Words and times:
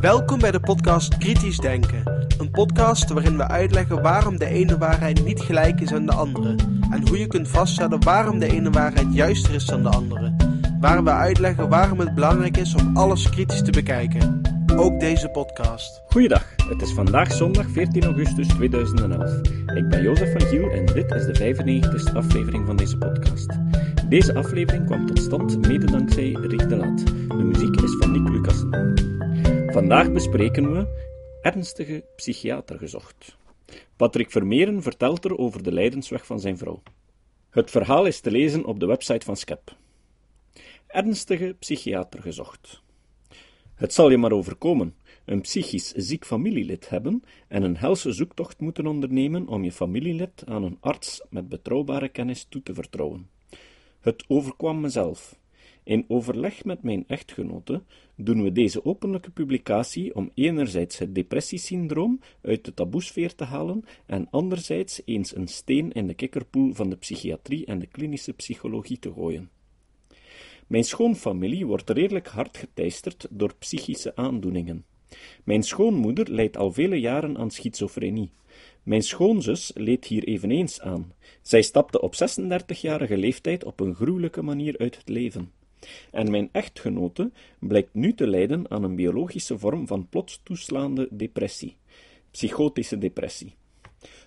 Welkom 0.00 0.38
bij 0.38 0.50
de 0.50 0.60
podcast 0.60 1.18
Kritisch 1.18 1.58
Denken. 1.58 2.26
Een 2.38 2.50
podcast 2.50 3.10
waarin 3.10 3.36
we 3.36 3.48
uitleggen 3.48 4.02
waarom 4.02 4.38
de 4.38 4.46
ene 4.46 4.78
waarheid 4.78 5.24
niet 5.24 5.40
gelijk 5.40 5.80
is 5.80 5.92
aan 5.92 6.06
de 6.06 6.12
andere. 6.12 6.54
En 6.90 7.08
hoe 7.08 7.18
je 7.18 7.26
kunt 7.26 7.48
vaststellen 7.48 8.04
waarom 8.04 8.38
de 8.38 8.52
ene 8.52 8.70
waarheid 8.70 9.14
juister 9.14 9.54
is 9.54 9.64
dan 9.64 9.82
de 9.82 9.88
andere. 9.88 10.36
Waar 10.80 11.04
we 11.04 11.10
uitleggen 11.10 11.68
waarom 11.68 11.98
het 11.98 12.14
belangrijk 12.14 12.56
is 12.56 12.74
om 12.74 12.96
alles 12.96 13.30
kritisch 13.30 13.62
te 13.62 13.70
bekijken. 13.70 14.40
Ook 14.76 15.00
deze 15.00 15.28
podcast. 15.28 16.02
Goeiedag, 16.06 16.44
het 16.68 16.82
is 16.82 16.92
vandaag 16.92 17.32
zondag 17.32 17.66
14 17.68 18.04
augustus 18.04 18.48
2011. 18.48 19.40
Ik 19.74 19.88
ben 19.88 20.02
Jozef 20.02 20.32
van 20.32 20.40
Giel 20.40 20.70
en 20.70 20.86
dit 20.86 21.12
is 21.12 21.24
de 21.24 21.54
95e 21.54 22.16
aflevering 22.16 22.66
van 22.66 22.76
deze 22.76 22.98
podcast. 22.98 23.46
Deze 24.12 24.34
aflevering 24.34 24.86
kwam 24.86 25.06
tot 25.06 25.18
stand 25.18 25.66
mede 25.66 25.86
dankzij 25.86 26.30
Rick 26.32 26.68
de 26.68 26.76
Laat. 26.76 27.06
De 27.06 27.42
muziek 27.42 27.80
is 27.80 27.96
van 27.98 28.12
Nick 28.12 28.28
Lucassen. 28.28 28.94
Vandaag 29.72 30.12
bespreken 30.12 30.72
we 30.72 30.86
ernstige 31.42 32.04
psychiater 32.16 32.78
gezocht. 32.78 33.36
Patrick 33.96 34.30
Vermeeren 34.30 34.82
vertelt 34.82 35.24
er 35.24 35.38
over 35.38 35.62
de 35.62 35.72
lijdensweg 35.72 36.26
van 36.26 36.40
zijn 36.40 36.58
vrouw. 36.58 36.82
Het 37.50 37.70
verhaal 37.70 38.06
is 38.06 38.20
te 38.20 38.30
lezen 38.30 38.64
op 38.64 38.80
de 38.80 38.86
website 38.86 39.24
van 39.24 39.36
Skep. 39.36 39.76
Ernstige 40.86 41.56
psychiater 41.58 42.22
gezocht. 42.22 42.82
Het 43.74 43.94
zal 43.94 44.10
je 44.10 44.16
maar 44.16 44.32
overkomen, 44.32 44.94
een 45.24 45.40
psychisch 45.40 45.92
ziek 45.92 46.24
familielid 46.24 46.88
hebben 46.88 47.22
en 47.48 47.62
een 47.62 47.76
helse 47.76 48.12
zoektocht 48.12 48.60
moeten 48.60 48.86
ondernemen 48.86 49.48
om 49.48 49.64
je 49.64 49.72
familielid 49.72 50.42
aan 50.46 50.62
een 50.62 50.76
arts 50.80 51.22
met 51.30 51.48
betrouwbare 51.48 52.08
kennis 52.08 52.46
toe 52.48 52.62
te 52.62 52.74
vertrouwen. 52.74 53.31
Het 54.02 54.24
overkwam 54.28 54.80
mezelf. 54.80 55.40
In 55.84 56.04
overleg 56.08 56.64
met 56.64 56.82
mijn 56.82 57.04
echtgenote 57.06 57.82
doen 58.16 58.42
we 58.42 58.52
deze 58.52 58.84
openlijke 58.84 59.30
publicatie 59.30 60.14
om 60.14 60.30
enerzijds 60.34 60.98
het 60.98 61.14
depressiesyndroom 61.14 62.20
uit 62.42 62.64
de 62.64 62.74
taboesfeer 62.74 63.34
te 63.34 63.44
halen 63.44 63.84
en 64.06 64.30
anderzijds 64.30 65.02
eens 65.04 65.36
een 65.36 65.48
steen 65.48 65.92
in 65.92 66.06
de 66.06 66.14
kikkerpoel 66.14 66.74
van 66.74 66.90
de 66.90 66.96
psychiatrie 66.96 67.66
en 67.66 67.78
de 67.78 67.86
klinische 67.86 68.32
psychologie 68.32 68.98
te 68.98 69.12
gooien. 69.12 69.50
Mijn 70.66 70.84
schoonfamilie 70.84 71.66
wordt 71.66 71.90
redelijk 71.90 72.28
hard 72.28 72.56
geteisterd 72.56 73.26
door 73.30 73.54
psychische 73.58 74.16
aandoeningen. 74.16 74.84
Mijn 75.44 75.62
schoonmoeder 75.62 76.30
lijdt 76.30 76.56
al 76.56 76.72
vele 76.72 77.00
jaren 77.00 77.38
aan 77.38 77.50
schizofrenie. 77.50 78.30
Mijn 78.82 79.02
schoonzus 79.02 79.70
leed 79.74 80.04
hier 80.04 80.24
eveneens 80.24 80.80
aan. 80.80 81.12
Zij 81.42 81.62
stapte 81.62 82.00
op 82.00 82.14
36-jarige 82.14 83.16
leeftijd 83.16 83.64
op 83.64 83.80
een 83.80 83.94
gruwelijke 83.94 84.42
manier 84.42 84.78
uit 84.78 84.96
het 84.96 85.08
leven. 85.08 85.52
En 86.10 86.30
mijn 86.30 86.48
echtgenote 86.52 87.30
blijkt 87.58 87.94
nu 87.94 88.14
te 88.14 88.26
lijden 88.26 88.70
aan 88.70 88.82
een 88.82 88.94
biologische 88.94 89.58
vorm 89.58 89.86
van 89.86 90.08
plots 90.08 90.40
toeslaande 90.42 91.08
depressie, 91.10 91.76
psychotische 92.30 92.98
depressie. 92.98 93.54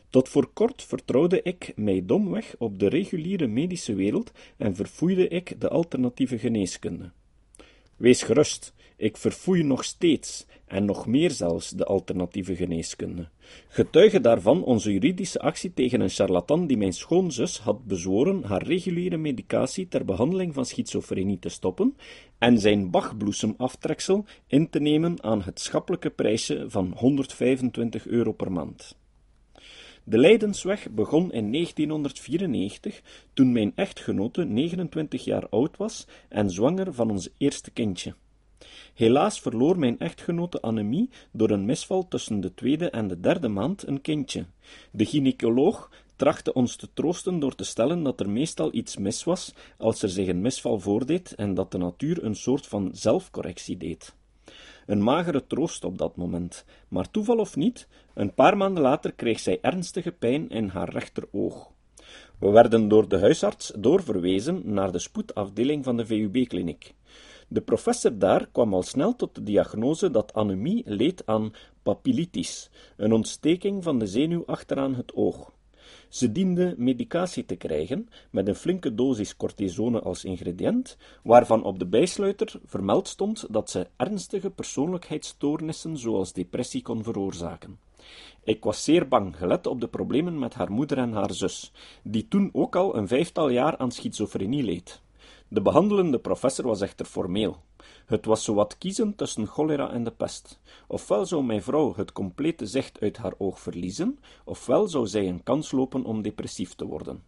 Tot 0.10 0.30
voor 0.30 0.50
kort 0.54 0.84
vertrouwde 0.84 1.42
ik 1.42 1.74
mij 1.76 2.06
domweg 2.06 2.56
op 2.58 2.80
de 2.80 2.88
reguliere 2.88 3.48
medische 3.48 3.96
wereld 3.96 4.32
en 4.58 4.76
verfoeide 4.76 5.28
ik 5.28 5.62
de 5.62 5.70
alternatieve 5.70 6.38
geneeskunde. 6.38 7.12
Wees 7.96 8.24
gerust, 8.24 8.74
ik 8.98 9.18
verfoei 9.18 9.64
nog 9.64 9.84
steeds, 9.84 10.46
en 10.66 10.86
nog 10.86 11.08
meer 11.08 11.32
zelfs, 11.32 11.70
de 11.70 11.86
alternatieve 11.86 12.56
geneeskunde. 12.56 13.28
Getuige 13.68 14.22
daarvan 14.22 14.64
onze 14.64 14.92
juridische 14.92 15.40
actie 15.40 15.74
tegen 15.74 16.02
een 16.02 16.10
charlatan 16.10 16.68
die 16.68 16.78
mijn 16.78 16.94
schoonzus 16.94 17.60
had 17.60 17.86
bezworen 17.86 18.44
haar 18.44 18.64
reguliere 18.64 19.18
medicatie 19.18 19.88
ter 19.88 20.06
behandeling 20.06 20.54
van 20.54 20.66
schizofrenie 20.66 21.40
te 21.40 21.50
stoppen 21.50 21.98
en 22.38 22.60
zijn 22.60 22.90
bachbloesemaftreksel 22.90 24.26
in 24.48 24.70
te 24.70 24.80
nemen 24.80 25.24
aan 25.24 25.42
het 25.42 25.60
schappelijke 25.60 26.10
prijsje 26.10 26.66
van 26.68 26.94
125 26.96 28.08
euro 28.08 28.32
per 28.32 28.52
maand. 28.52 28.96
De 30.04 30.18
Leidensweg 30.18 30.90
begon 30.90 31.32
in 31.32 31.52
1994, 31.52 33.02
toen 33.34 33.52
mijn 33.52 33.72
echtgenote 33.76 34.44
29 34.44 35.24
jaar 35.24 35.50
oud 35.50 35.78
was 35.78 36.08
en 36.30 36.50
zwanger 36.50 36.94
van 36.94 37.10
ons 37.10 37.30
eerste 37.38 37.72
kindje. 37.72 38.16
Helaas 38.94 39.40
verloor 39.40 39.80
mijn 39.80 40.00
echtgenote 40.00 40.62
anemie 40.62 41.10
door 41.32 41.50
een 41.50 41.66
misval 41.66 42.08
tussen 42.08 42.40
de 42.40 42.54
tweede 42.54 42.90
en 42.90 43.08
de 43.08 43.20
derde 43.20 43.48
maand 43.48 43.88
een 43.88 44.02
kindje. 44.02 44.46
De 44.92 45.06
gynaecoloog 45.06 45.90
trachtte 46.16 46.54
ons 46.54 46.76
te 46.76 46.88
troosten 46.94 47.40
door 47.40 47.56
te 47.56 47.64
stellen 47.64 48.04
dat 48.04 48.20
er 48.20 48.30
meestal 48.30 48.74
iets 48.74 48.98
mis 48.98 49.24
was 49.24 49.54
als 49.78 50.02
er 50.02 50.10
zich 50.10 50.28
een 50.28 50.42
misval 50.42 50.80
voordeed 50.80 51.36
en 51.36 51.54
dat 51.54 51.72
de 51.72 51.78
natuur 51.78 52.24
een 52.24 52.36
soort 52.36 52.68
van 52.68 52.90
zelfcorrectie 52.94 53.78
deed. 53.78 54.16
Een 54.86 55.04
magere 55.04 55.48
troost 55.48 55.84
op 55.84 55.98
dat 55.98 56.16
moment, 56.16 56.66
maar 56.88 57.12
toeval 57.12 57.38
of 57.38 57.56
niet, 57.56 57.88
een 58.14 58.34
paar 58.34 58.58
maanden 58.58 58.84
later 58.84 59.14
kreeg 59.14 59.40
zij 59.40 59.60
ernstige 59.62 60.12
pijn 60.12 60.50
in 60.50 60.68
haar 60.68 60.90
rechteroog. 60.90 61.72
We 62.40 62.50
werden 62.50 62.88
door 62.88 63.08
de 63.08 63.20
huisarts 63.20 63.72
doorverwezen 63.78 64.62
naar 64.64 64.92
de 64.92 65.00
spoedafdeling 65.00 65.84
van 65.84 65.98
de 65.98 66.06
VUB-kliniek. 66.06 66.94
De 67.48 67.62
professor 67.62 68.18
daar 68.18 68.48
kwam 68.52 68.74
al 68.74 68.84
snel 68.84 69.16
tot 69.16 69.36
de 69.36 69.44
diagnose 69.44 70.12
dat 70.12 70.34
anemie 70.34 70.84
leed 70.86 71.26
aan 71.26 71.54
papillitis, 71.84 72.70
een 72.98 73.14
ontsteking 73.14 73.84
van 73.84 74.00
de 74.00 74.08
zenuw 74.08 74.44
achteraan 74.46 74.96
het 74.96 75.14
oog. 75.16 75.54
Ze 76.10 76.32
diende 76.32 76.76
medicatie 76.78 77.46
te 77.46 77.56
krijgen, 77.56 78.10
met 78.30 78.48
een 78.48 78.56
flinke 78.56 78.94
dosis 78.94 79.38
cortisone 79.38 80.02
als 80.02 80.24
ingrediënt, 80.24 80.98
waarvan 81.24 81.64
op 81.64 81.80
de 81.80 81.86
bijsluiter 81.86 82.60
vermeld 82.66 83.08
stond 83.08 83.46
dat 83.50 83.70
ze 83.70 83.88
ernstige 83.96 84.50
persoonlijkheidsstoornissen 84.50 85.98
zoals 85.98 86.34
depressie 86.34 86.82
kon 86.82 87.04
veroorzaken. 87.04 87.80
Ik 88.44 88.64
was 88.64 88.84
zeer 88.84 89.08
bang, 89.08 89.38
gelet 89.38 89.68
op 89.68 89.82
de 89.82 89.88
problemen 89.88 90.40
met 90.40 90.54
haar 90.54 90.72
moeder 90.72 90.98
en 90.98 91.12
haar 91.12 91.34
zus, 91.34 91.72
die 92.04 92.28
toen 92.28 92.50
ook 92.54 92.76
al 92.76 92.96
een 92.96 93.08
vijftal 93.08 93.50
jaar 93.50 93.78
aan 93.78 93.92
schizofrenie 93.92 94.64
leed. 94.64 95.02
De 95.48 95.62
behandelende 95.62 96.20
professor 96.20 96.66
was 96.66 96.82
echter 96.82 97.06
formeel. 97.06 97.58
Het 98.06 98.26
was 98.26 98.44
zowat 98.44 98.78
kiezen 98.78 99.16
tussen 99.16 99.48
cholera 99.48 99.92
en 99.92 100.04
de 100.04 100.12
pest. 100.12 100.60
Ofwel 100.88 101.26
zou 101.26 101.44
mijn 101.44 101.62
vrouw 101.62 101.94
het 101.96 102.12
complete 102.12 102.66
zicht 102.66 103.00
uit 103.00 103.18
haar 103.18 103.34
oog 103.38 103.60
verliezen, 103.60 104.20
ofwel 104.44 104.88
zou 104.88 105.08
zij 105.08 105.28
een 105.28 105.44
kans 105.44 105.72
lopen 105.72 106.04
om 106.04 106.22
depressief 106.22 106.74
te 106.74 106.86
worden. 106.86 107.24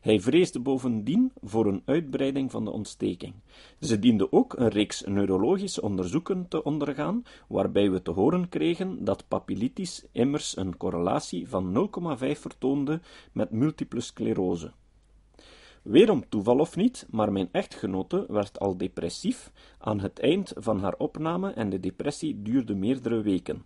Hij 0.00 0.20
vreesde 0.20 0.60
bovendien 0.60 1.32
voor 1.42 1.66
een 1.66 1.82
uitbreiding 1.84 2.50
van 2.50 2.64
de 2.64 2.70
ontsteking. 2.70 3.34
Ze 3.80 3.98
diende 3.98 4.32
ook 4.32 4.52
een 4.52 4.68
reeks 4.68 5.02
neurologische 5.06 5.82
onderzoeken 5.82 6.48
te 6.48 6.62
ondergaan, 6.62 7.24
waarbij 7.48 7.90
we 7.90 8.02
te 8.02 8.10
horen 8.10 8.48
kregen 8.48 9.04
dat 9.04 9.28
papillitis 9.28 10.04
immers 10.12 10.56
een 10.56 10.76
correlatie 10.76 11.48
van 11.48 11.90
0,5 12.18 12.30
vertoonde 12.40 13.00
met 13.32 13.50
multiple 13.50 14.00
sclerose. 14.00 14.72
Weerom 15.84 16.28
toeval 16.28 16.58
of 16.58 16.76
niet, 16.76 17.06
maar 17.10 17.32
mijn 17.32 17.48
echtgenote 17.52 18.24
werd 18.28 18.58
al 18.58 18.76
depressief 18.76 19.52
aan 19.78 20.00
het 20.00 20.18
eind 20.18 20.52
van 20.56 20.80
haar 20.80 20.94
opname 20.98 21.50
en 21.50 21.70
de 21.70 21.80
depressie 21.80 22.42
duurde 22.42 22.74
meerdere 22.74 23.22
weken. 23.22 23.64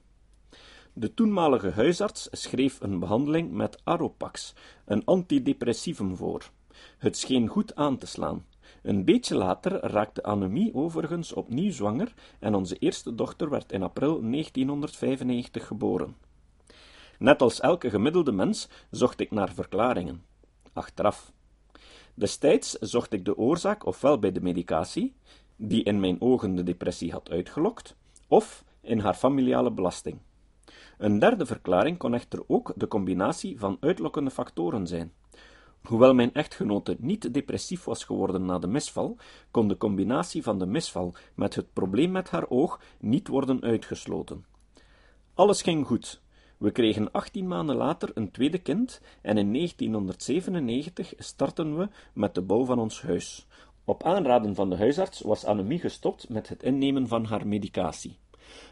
De 0.93 1.15
toenmalige 1.15 1.71
huisarts 1.71 2.29
schreef 2.31 2.81
een 2.81 2.99
behandeling 2.99 3.53
met 3.53 3.81
Aropax, 3.85 4.55
een 4.85 5.05
antidepressivum, 5.05 6.17
voor. 6.17 6.51
Het 6.99 7.17
scheen 7.17 7.49
goed 7.49 7.75
aan 7.75 7.99
te 7.99 8.07
slaan. 8.07 8.47
Een 8.83 9.05
beetje 9.05 9.35
later 9.35 9.73
raakte 9.73 10.23
Anemie 10.23 10.75
overigens 10.75 11.33
opnieuw 11.33 11.73
zwanger 11.73 12.15
en 12.39 12.55
onze 12.55 12.77
eerste 12.77 13.15
dochter 13.15 13.51
werd 13.51 13.73
in 13.73 13.83
april 13.83 14.21
1995 14.21 15.67
geboren. 15.67 16.17
Net 17.19 17.43
als 17.43 17.61
elke 17.61 17.91
gemiddelde 17.91 18.33
mens 18.33 18.69
zocht 18.91 19.21
ik 19.21 19.31
naar 19.31 19.53
verklaringen. 19.53 20.25
Achteraf. 20.73 21.37
Destijds 22.19 22.73
zocht 22.73 23.13
ik 23.13 23.25
de 23.25 23.37
oorzaak 23.37 23.87
ofwel 23.87 24.19
bij 24.19 24.33
de 24.33 24.41
medicatie, 24.41 25.15
die 25.57 25.83
in 25.83 26.01
mijn 26.01 26.21
ogen 26.21 26.55
de 26.55 26.63
depressie 26.63 27.13
had 27.13 27.31
uitgelokt, 27.31 27.97
of 28.27 28.65
in 28.81 28.99
haar 28.99 29.15
familiale 29.15 29.71
belasting. 29.71 30.19
Een 30.99 31.19
derde 31.19 31.47
verklaring 31.47 31.99
kon 31.99 32.15
echter 32.15 32.43
ook 32.47 32.73
de 32.77 32.89
combinatie 32.89 33.59
van 33.59 33.77
uitlokkende 33.81 34.31
factoren 34.31 34.87
zijn. 34.87 35.13
Hoewel 35.83 36.15
mijn 36.15 36.35
echtgenote 36.35 36.97
niet 36.99 37.35
depressief 37.35 37.85
was 37.85 38.05
geworden 38.05 38.45
na 38.45 38.59
de 38.59 38.67
misval, 38.67 39.17
kon 39.51 39.69
de 39.69 39.77
combinatie 39.77 40.43
van 40.43 40.59
de 40.59 40.67
misval 40.67 41.15
met 41.35 41.55
het 41.55 41.73
probleem 41.73 42.11
met 42.11 42.31
haar 42.31 42.49
oog 42.49 42.81
niet 43.01 43.29
worden 43.29 43.63
uitgesloten. 43.63 44.45
Alles 45.35 45.63
ging 45.63 45.87
goed, 45.87 46.23
we 46.59 46.71
kregen 46.71 47.13
18 47.13 47.47
maanden 47.47 47.77
later 47.77 48.11
een 48.15 48.31
tweede 48.31 48.59
kind 48.59 49.01
en 49.23 49.39
in 49.39 49.53
1997 49.53 51.13
startten 51.19 51.79
we 51.79 51.89
met 52.13 52.35
de 52.35 52.43
bouw 52.43 52.65
van 52.65 52.79
ons 52.79 53.03
huis. 53.03 53.47
Op 53.85 54.03
aanraden 54.03 54.55
van 54.55 54.71
de 54.71 54.77
huisarts 54.77 55.21
was 55.21 55.45
Annemie 55.45 55.79
gestopt 55.79 56.29
met 56.29 56.49
het 56.49 56.63
innemen 56.63 57.09
van 57.09 57.25
haar 57.25 57.47
medicatie. 57.47 58.17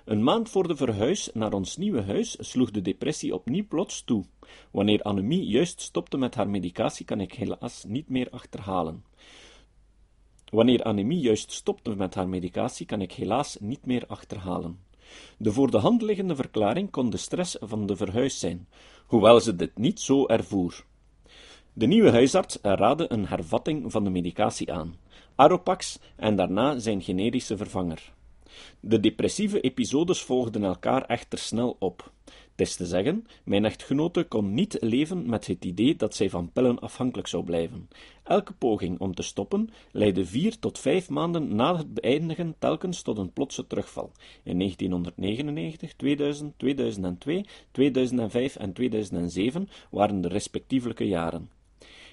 Een 0.05 0.23
maand 0.23 0.49
voor 0.51 0.69
de 0.69 0.77
verhuis 0.77 1.31
naar 1.35 1.53
ons 1.53 1.77
nieuwe 1.77 2.03
huis 2.03 2.37
sloeg 2.41 2.71
de 2.71 2.83
depressie 2.83 3.35
opnieuw 3.35 3.67
plots 3.69 4.05
toe. 4.05 4.25
Wanneer 4.71 5.03
Annemie 5.03 5.47
juist 5.47 5.81
stopte 5.81 6.17
met 6.17 6.35
haar 6.35 6.49
medicatie, 6.49 7.05
kan 7.05 7.21
ik 7.21 7.33
helaas 7.33 7.85
niet 7.85 8.09
meer 8.09 8.31
achterhalen. 8.31 9.05
Wanneer 10.51 10.83
Annemie 10.83 11.21
juist 11.21 11.53
stopte 11.53 11.95
met 11.95 12.15
haar 12.15 12.29
medicatie, 12.29 12.87
kan 12.87 13.01
ik 13.01 13.13
helaas 13.13 13.57
niet 13.61 13.87
meer 13.87 14.07
achterhalen. 14.07 14.86
De 15.39 15.53
voor 15.53 15.71
de 15.71 15.79
hand 15.79 16.03
liggende 16.03 16.37
verklaring 16.37 16.91
kon 16.91 17.11
de 17.11 17.17
stress 17.17 17.57
van 17.61 17.87
de 17.87 17.97
verhuis 17.97 18.39
zijn, 18.39 18.69
hoewel 19.07 19.41
ze 19.41 19.57
dit 19.57 19.79
niet 19.79 20.01
zo 20.01 20.27
ervoer. 20.27 20.85
De 21.73 21.87
nieuwe 21.87 22.11
huisarts 22.11 22.59
raadde 22.63 23.13
een 23.13 23.27
hervatting 23.27 23.93
van 23.93 24.05
de 24.05 24.11
medicatie 24.11 24.73
aan, 24.73 24.97
Aropax 25.35 25.99
en 26.17 26.37
daarna 26.37 26.79
zijn 26.79 27.03
generische 27.03 27.57
vervanger. 27.57 28.13
De 28.81 29.01
depressieve 29.01 29.61
episodes 29.61 30.23
volgden 30.23 30.65
elkaar 30.65 31.05
echter 31.05 31.39
snel 31.39 31.77
op. 31.79 32.13
Het 32.57 32.67
is 32.67 32.77
te 32.77 32.87
zeggen, 32.87 33.27
mijn 33.45 33.65
echtgenote 33.65 34.25
kon 34.25 34.55
niet 34.55 34.77
leven 34.81 35.29
met 35.29 35.47
het 35.47 35.65
idee 35.65 35.97
dat 35.97 36.15
zij 36.15 36.31
van 36.31 36.53
pillen 36.53 36.79
afhankelijk 36.79 37.29
zou 37.29 37.45
blijven. 37.45 37.89
Elke 38.23 38.53
poging 38.53 38.99
om 39.01 39.15
te 39.15 39.23
stoppen 39.23 39.71
leidde 39.93 40.27
vier 40.27 40.59
tot 40.59 40.79
vijf 40.79 41.09
maanden 41.09 41.55
na 41.55 41.77
het 41.77 41.95
beëindigen 41.95 42.55
telkens 42.59 43.03
tot 43.03 43.19
een 43.19 43.33
plotse 43.33 43.67
terugval. 43.67 44.13
In 44.43 44.59
1999, 44.59 45.95
2000, 45.95 46.59
2002, 46.59 47.45
2005 47.71 48.57
en 48.57 48.73
2007 48.73 49.69
waren 49.91 50.21
de 50.21 50.29
respectievelijke 50.29 51.07
jaren. 51.07 51.51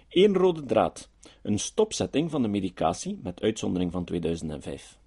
Eén 0.09 0.33
rode 0.33 0.65
draad: 0.65 1.09
een 1.41 1.59
stopzetting 1.59 2.31
van 2.31 2.41
de 2.41 2.47
medicatie, 2.47 3.19
met 3.23 3.41
uitzondering 3.41 3.91
van 3.91 4.03
2005. 4.05 5.01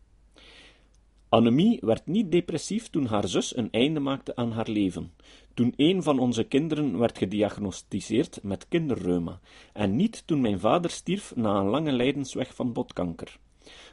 Annemie 1.28 1.78
werd 1.80 2.06
niet 2.06 2.32
depressief 2.32 2.88
toen 2.88 3.06
haar 3.06 3.28
zus 3.28 3.56
een 3.56 3.70
einde 3.70 4.00
maakte 4.00 4.36
aan 4.36 4.52
haar 4.52 4.68
leven, 4.68 5.12
toen 5.54 5.72
een 5.76 6.02
van 6.02 6.18
onze 6.18 6.44
kinderen 6.44 6.98
werd 6.98 7.18
gediagnosticeerd 7.18 8.38
met 8.42 8.68
kinderreuma, 8.68 9.40
en 9.72 9.96
niet 9.96 10.22
toen 10.26 10.40
mijn 10.40 10.60
vader 10.60 10.90
stierf 10.90 11.36
na 11.36 11.58
een 11.58 11.68
lange 11.68 11.92
lijdensweg 11.92 12.54
van 12.54 12.72
botkanker. 12.72 13.38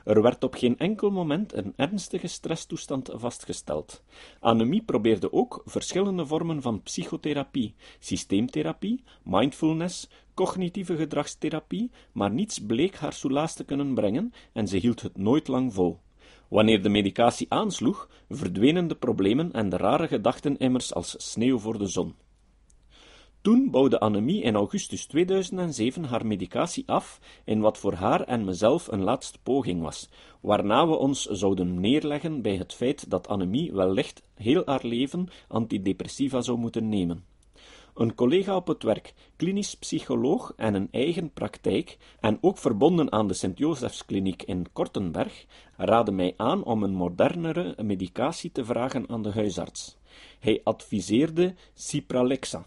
Er 0.04 0.22
werd 0.22 0.44
op 0.44 0.54
geen 0.54 0.78
enkel 0.78 1.12
moment 1.12 1.54
een 1.54 1.74
ernstige 1.76 2.28
stresstoestand 2.28 3.10
vastgesteld. 3.14 4.04
Annemie 4.40 4.82
probeerde 4.84 5.34
ook 5.34 5.62
verschillende 5.66 6.26
vormen 6.26 6.62
van 6.62 6.82
psychotherapie, 6.82 7.74
systeemtherapie, 8.00 9.04
mindfulness, 9.24 10.10
cognitieve 10.34 10.96
gedragstherapie, 10.96 11.92
maar 12.12 12.32
niets 12.32 12.60
bleek 12.60 12.96
haar 12.96 13.14
soelaas 13.14 13.54
te 13.54 13.64
kunnen 13.64 13.94
brengen 13.94 14.34
en 14.52 14.68
ze 14.68 14.78
hield 14.78 15.02
het 15.02 15.18
nooit 15.18 15.48
lang 15.48 15.74
vol. 15.74 16.00
Wanneer 16.54 16.82
de 16.82 16.90
medicatie 16.90 17.46
aansloeg, 17.50 18.10
verdwenen 18.30 18.88
de 18.88 18.96
problemen 18.96 19.52
en 19.52 19.70
de 19.70 19.78
rare 19.78 20.08
gedachten 20.08 20.58
immers 20.58 20.94
als 20.94 21.32
sneeuw 21.32 21.58
voor 21.58 21.78
de 21.78 21.88
zon. 21.88 22.16
Toen 23.42 23.72
bouwde 23.72 24.00
Annemie 24.00 24.42
in 24.42 24.56
augustus 24.56 25.06
2007 25.06 26.04
haar 26.04 26.26
medicatie 26.26 26.84
af 26.88 27.20
in 27.46 27.60
wat 27.60 27.78
voor 27.78 27.94
haar 27.94 28.22
en 28.22 28.46
mezelf 28.46 28.88
een 28.88 29.02
laatste 29.04 29.40
poging 29.44 29.82
was, 29.82 30.10
waarna 30.42 30.88
we 30.88 30.96
ons 30.96 31.26
zouden 31.26 31.80
neerleggen 31.80 32.42
bij 32.42 32.56
het 32.56 32.74
feit 32.74 33.10
dat 33.10 33.28
Annemie 33.28 33.72
wellicht 33.72 34.22
heel 34.36 34.62
haar 34.66 34.86
leven 34.86 35.28
antidepressiva 35.48 36.42
zou 36.42 36.58
moeten 36.58 36.90
nemen. 36.90 37.33
Een 37.94 38.16
collega 38.16 38.56
op 38.56 38.68
het 38.68 38.84
werk, 38.84 39.14
klinisch 39.36 39.76
psycholoog 39.76 40.54
en 40.56 40.74
een 40.74 40.88
eigen 40.92 41.32
praktijk, 41.32 41.98
en 42.20 42.38
ook 42.42 42.58
verbonden 42.58 43.12
aan 43.12 43.28
de 43.28 43.34
Sint-Josefskliniek 43.34 44.44
in 44.44 44.72
Kortenberg, 44.74 45.46
raadde 45.78 46.12
mij 46.12 46.34
aan 46.38 46.64
om 46.64 46.84
een 46.84 46.94
modernere 46.94 47.76
medicatie 47.84 48.52
te 48.52 48.66
vragen 48.66 49.10
aan 49.10 49.22
de 49.22 49.32
huisarts. 49.32 49.98
Hij 50.40 50.62
adviseerde 50.64 51.56
Cipralexa. 51.74 52.66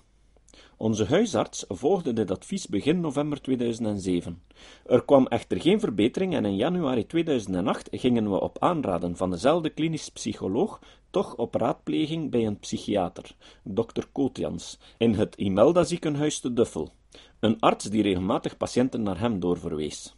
Onze 0.78 1.04
huisarts 1.04 1.64
volgde 1.68 2.12
dit 2.12 2.30
advies 2.30 2.66
begin 2.66 3.00
november 3.00 3.40
2007. 3.40 4.42
Er 4.86 5.04
kwam 5.04 5.26
echter 5.26 5.60
geen 5.60 5.80
verbetering 5.80 6.34
en 6.34 6.44
in 6.44 6.56
januari 6.56 7.06
2008 7.06 7.88
gingen 7.92 8.30
we 8.30 8.40
op 8.40 8.56
aanraden 8.58 9.16
van 9.16 9.30
dezelfde 9.30 9.70
klinisch 9.70 10.08
psycholoog 10.08 10.80
toch 11.10 11.36
op 11.36 11.54
raadpleging 11.54 12.30
bij 12.30 12.46
een 12.46 12.58
psychiater, 12.58 13.36
dokter 13.62 14.06
Kootjans, 14.12 14.78
in 14.98 15.14
het 15.14 15.34
Imelda 15.34 15.84
ziekenhuis 15.84 16.40
te 16.40 16.52
Duffel, 16.52 16.92
een 17.40 17.60
arts 17.60 17.84
die 17.84 18.02
regelmatig 18.02 18.56
patiënten 18.56 19.02
naar 19.02 19.20
hem 19.20 19.40
doorverwees. 19.40 20.14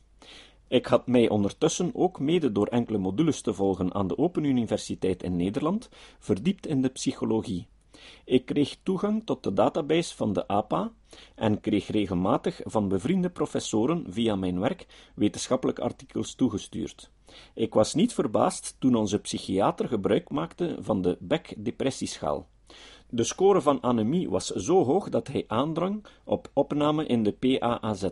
Ik 0.68 0.86
had 0.86 1.06
mij 1.06 1.28
ondertussen 1.28 1.90
ook 1.94 2.20
mede 2.20 2.52
door 2.52 2.66
enkele 2.66 2.98
modules 2.98 3.40
te 3.40 3.54
volgen 3.54 3.94
aan 3.94 4.08
de 4.08 4.18
Open 4.18 4.44
Universiteit 4.44 5.22
in 5.22 5.36
Nederland 5.36 5.88
verdiept 6.18 6.66
in 6.66 6.82
de 6.82 6.88
psychologie. 6.88 7.66
Ik 8.24 8.46
kreeg 8.46 8.76
toegang 8.82 9.22
tot 9.24 9.42
de 9.42 9.52
database 9.52 10.16
van 10.16 10.32
de 10.32 10.48
APA 10.48 10.92
en 11.34 11.60
kreeg 11.60 11.86
regelmatig 11.86 12.60
van 12.64 12.88
bevriende 12.88 13.30
professoren 13.30 14.04
via 14.08 14.36
mijn 14.36 14.60
werk 14.60 14.86
wetenschappelijke 15.14 15.82
artikels 15.82 16.34
toegestuurd. 16.34 17.10
Ik 17.54 17.74
was 17.74 17.94
niet 17.94 18.14
verbaasd 18.14 18.76
toen 18.78 18.94
onze 18.94 19.18
psychiater 19.18 19.88
gebruik 19.88 20.30
maakte 20.30 20.76
van 20.80 21.02
de 21.02 21.16
Beck-depressieschaal. 21.20 22.46
De 23.10 23.24
score 23.24 23.60
van 23.60 23.82
anemie 23.82 24.30
was 24.30 24.46
zo 24.46 24.84
hoog 24.84 25.08
dat 25.08 25.26
hij 25.26 25.44
aandrang 25.46 26.06
op 26.24 26.50
opname 26.52 27.06
in 27.06 27.22
de 27.22 27.32
PAAZ. 27.32 28.04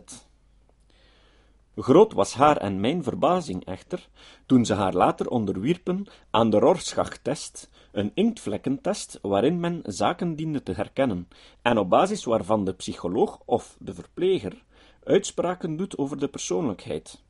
Groot 1.79 2.13
was 2.13 2.33
haar 2.33 2.57
en 2.57 2.79
mijn 2.79 3.03
verbazing 3.03 3.65
echter, 3.65 4.07
toen 4.45 4.65
ze 4.65 4.73
haar 4.73 4.93
later 4.93 5.29
onderwierpen 5.29 6.05
aan 6.29 6.49
de 6.49 6.59
Rorschach-test, 6.59 7.69
een 7.91 8.11
inktvlekkentest 8.13 9.19
waarin 9.21 9.59
men 9.59 9.81
zaken 9.83 10.35
diende 10.35 10.63
te 10.63 10.71
herkennen, 10.71 11.27
en 11.61 11.77
op 11.77 11.89
basis 11.89 12.23
waarvan 12.23 12.65
de 12.65 12.73
psycholoog 12.73 13.41
of 13.45 13.75
de 13.79 13.93
verpleger 13.93 14.63
uitspraken 15.03 15.77
doet 15.77 15.97
over 15.97 16.19
de 16.19 16.27
persoonlijkheid. 16.27 17.23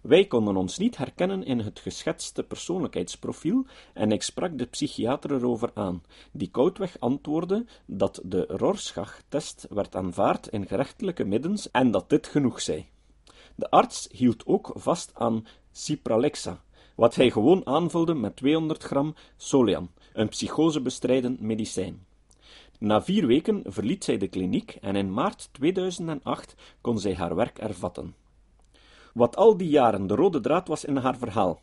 Wij 0.00 0.26
konden 0.26 0.56
ons 0.56 0.78
niet 0.78 0.96
herkennen 0.96 1.44
in 1.44 1.58
het 1.58 1.78
geschetste 1.78 2.42
persoonlijkheidsprofiel, 2.42 3.66
en 3.94 4.12
ik 4.12 4.22
sprak 4.22 4.58
de 4.58 4.66
psychiater 4.66 5.32
erover 5.32 5.70
aan, 5.74 6.02
die 6.32 6.50
koudweg 6.50 7.00
antwoordde 7.00 7.66
dat 7.86 8.20
de 8.24 8.44
Rorschach-test 8.48 9.66
werd 9.70 9.96
aanvaard 9.96 10.46
in 10.46 10.66
gerechtelijke 10.66 11.24
middens 11.24 11.70
en 11.70 11.90
dat 11.90 12.10
dit 12.10 12.26
genoeg 12.26 12.60
zei. 12.60 12.88
De 13.58 13.70
arts 13.70 14.08
hield 14.10 14.46
ook 14.46 14.70
vast 14.74 15.10
aan 15.14 15.46
Cipralexa, 15.72 16.62
wat 16.94 17.14
hij 17.14 17.30
gewoon 17.30 17.66
aanvulde 17.66 18.14
met 18.14 18.36
200 18.36 18.82
gram 18.82 19.14
Solian, 19.36 19.90
een 20.12 20.28
psychosebestrijdend 20.28 21.40
medicijn. 21.40 22.06
Na 22.78 23.02
vier 23.02 23.26
weken 23.26 23.62
verliet 23.66 24.04
zij 24.04 24.18
de 24.18 24.28
kliniek 24.28 24.78
en 24.80 24.96
in 24.96 25.12
maart 25.12 25.48
2008 25.52 26.54
kon 26.80 26.98
zij 26.98 27.14
haar 27.14 27.34
werk 27.34 27.58
ervatten. 27.58 28.14
Wat 29.14 29.36
al 29.36 29.56
die 29.56 29.68
jaren 29.68 30.06
de 30.06 30.14
rode 30.14 30.40
draad 30.40 30.68
was 30.68 30.84
in 30.84 30.96
haar 30.96 31.16
verhaal, 31.16 31.60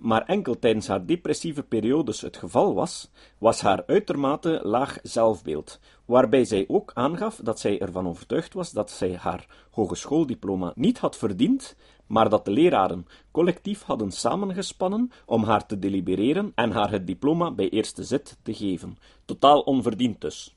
maar 0.00 0.22
enkel 0.26 0.58
tijdens 0.58 0.86
haar 0.86 1.06
depressieve 1.06 1.62
periodes 1.62 2.20
het 2.20 2.36
geval 2.36 2.74
was, 2.74 3.10
was 3.38 3.60
haar 3.60 3.82
uitermate 3.86 4.60
laag 4.62 4.98
zelfbeeld, 5.02 5.80
waarbij 6.04 6.44
zij 6.44 6.64
ook 6.68 6.90
aangaf 6.94 7.40
dat 7.42 7.60
zij 7.60 7.80
ervan 7.80 8.08
overtuigd 8.08 8.54
was 8.54 8.70
dat 8.70 8.90
zij 8.90 9.16
haar 9.16 9.46
hogeschooldiploma 9.70 10.72
niet 10.74 10.98
had 10.98 11.16
verdiend, 11.16 11.76
maar 12.06 12.28
dat 12.28 12.44
de 12.44 12.50
leraren 12.50 13.06
collectief 13.30 13.82
hadden 13.82 14.10
samengespannen 14.12 15.10
om 15.26 15.44
haar 15.44 15.66
te 15.66 15.78
delibereren 15.78 16.52
en 16.54 16.70
haar 16.70 16.90
het 16.90 17.06
diploma 17.06 17.50
bij 17.50 17.68
eerste 17.68 18.04
zit 18.04 18.38
te 18.42 18.54
geven, 18.54 18.96
totaal 19.24 19.60
onverdiend 19.60 20.20
dus. 20.20 20.54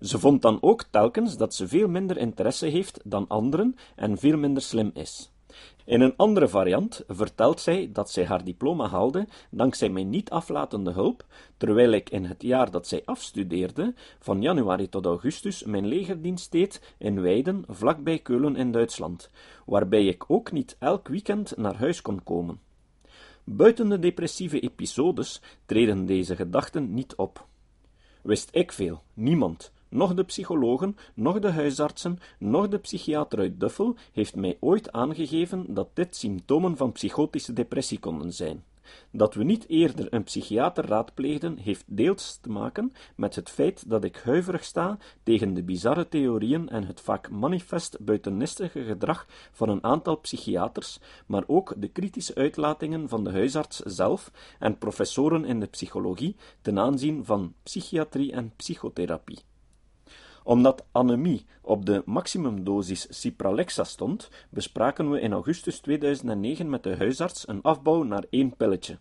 Ze 0.00 0.18
vond 0.18 0.42
dan 0.42 0.58
ook 0.60 0.82
telkens 0.90 1.36
dat 1.36 1.54
ze 1.54 1.68
veel 1.68 1.88
minder 1.88 2.16
interesse 2.16 2.66
heeft 2.66 3.00
dan 3.04 3.28
anderen 3.28 3.76
en 3.96 4.18
veel 4.18 4.36
minder 4.36 4.62
slim 4.62 4.90
is. 4.94 5.32
In 5.88 6.00
een 6.00 6.16
andere 6.16 6.48
variant 6.48 7.04
vertelt 7.06 7.60
zij 7.60 7.90
dat 7.92 8.10
zij 8.10 8.24
haar 8.24 8.44
diploma 8.44 8.88
haalde 8.88 9.28
dankzij 9.50 9.88
mijn 9.88 10.10
niet 10.10 10.30
aflatende 10.30 10.90
hulp, 10.90 11.24
terwijl 11.56 11.90
ik 11.90 12.10
in 12.10 12.24
het 12.24 12.42
jaar 12.42 12.70
dat 12.70 12.86
zij 12.86 13.02
afstudeerde, 13.04 13.94
van 14.18 14.42
januari 14.42 14.88
tot 14.88 15.06
augustus, 15.06 15.64
mijn 15.64 15.86
legerdienst 15.86 16.52
deed 16.52 16.94
in 16.98 17.20
Weiden, 17.20 17.64
vlakbij 17.68 18.18
Keulen 18.18 18.56
in 18.56 18.70
Duitsland, 18.70 19.30
waarbij 19.66 20.06
ik 20.06 20.24
ook 20.30 20.52
niet 20.52 20.76
elk 20.78 21.08
weekend 21.08 21.56
naar 21.56 21.76
huis 21.76 22.02
kon 22.02 22.22
komen. 22.22 22.60
Buiten 23.44 23.88
de 23.88 23.98
depressieve 23.98 24.60
episodes 24.60 25.42
treden 25.66 26.06
deze 26.06 26.36
gedachten 26.36 26.94
niet 26.94 27.14
op. 27.14 27.46
Wist 28.22 28.48
ik 28.52 28.72
veel, 28.72 29.02
niemand, 29.14 29.72
nog 29.88 30.14
de 30.14 30.24
psychologen, 30.24 30.96
nog 31.14 31.38
de 31.38 31.50
huisartsen, 31.50 32.18
nog 32.38 32.68
de 32.68 32.78
psychiater 32.78 33.38
uit 33.38 33.60
Duffel 33.60 33.96
heeft 34.12 34.36
mij 34.36 34.56
ooit 34.60 34.92
aangegeven 34.92 35.74
dat 35.74 35.88
dit 35.92 36.16
symptomen 36.16 36.76
van 36.76 36.92
psychotische 36.92 37.52
depressie 37.52 37.98
konden 37.98 38.32
zijn. 38.32 38.64
Dat 39.10 39.34
we 39.34 39.44
niet 39.44 39.68
eerder 39.68 40.06
een 40.10 40.22
psychiater 40.22 40.86
raadpleegden, 40.86 41.58
heeft 41.58 41.84
deels 41.86 42.36
te 42.36 42.48
maken 42.48 42.92
met 43.16 43.34
het 43.34 43.50
feit 43.50 43.90
dat 43.90 44.04
ik 44.04 44.16
huiverig 44.16 44.64
sta 44.64 44.98
tegen 45.22 45.54
de 45.54 45.62
bizarre 45.62 46.08
theorieën 46.08 46.68
en 46.68 46.84
het 46.84 47.00
vaak 47.00 47.30
manifest 47.30 48.04
buitennistige 48.04 48.84
gedrag 48.84 49.26
van 49.52 49.68
een 49.68 49.84
aantal 49.84 50.16
psychiaters, 50.16 51.00
maar 51.26 51.44
ook 51.46 51.74
de 51.76 51.88
kritische 51.88 52.34
uitlatingen 52.34 53.08
van 53.08 53.24
de 53.24 53.30
huisarts 53.30 53.78
zelf 53.78 54.30
en 54.58 54.78
professoren 54.78 55.44
in 55.44 55.60
de 55.60 55.66
psychologie 55.66 56.36
ten 56.62 56.78
aanzien 56.78 57.24
van 57.24 57.54
psychiatrie 57.62 58.32
en 58.32 58.52
psychotherapie. 58.56 59.38
Omdat 60.48 60.84
anemie 60.92 61.46
op 61.62 61.86
de 61.86 62.02
maximumdosis 62.04 63.06
Cipralexa 63.10 63.84
stond, 63.84 64.30
bespraken 64.50 65.10
we 65.10 65.20
in 65.20 65.32
augustus 65.32 65.80
2009 65.80 66.70
met 66.70 66.82
de 66.82 66.96
huisarts 66.96 67.48
een 67.48 67.62
afbouw 67.62 68.02
naar 68.02 68.24
één 68.30 68.56
pilletje. 68.56 68.98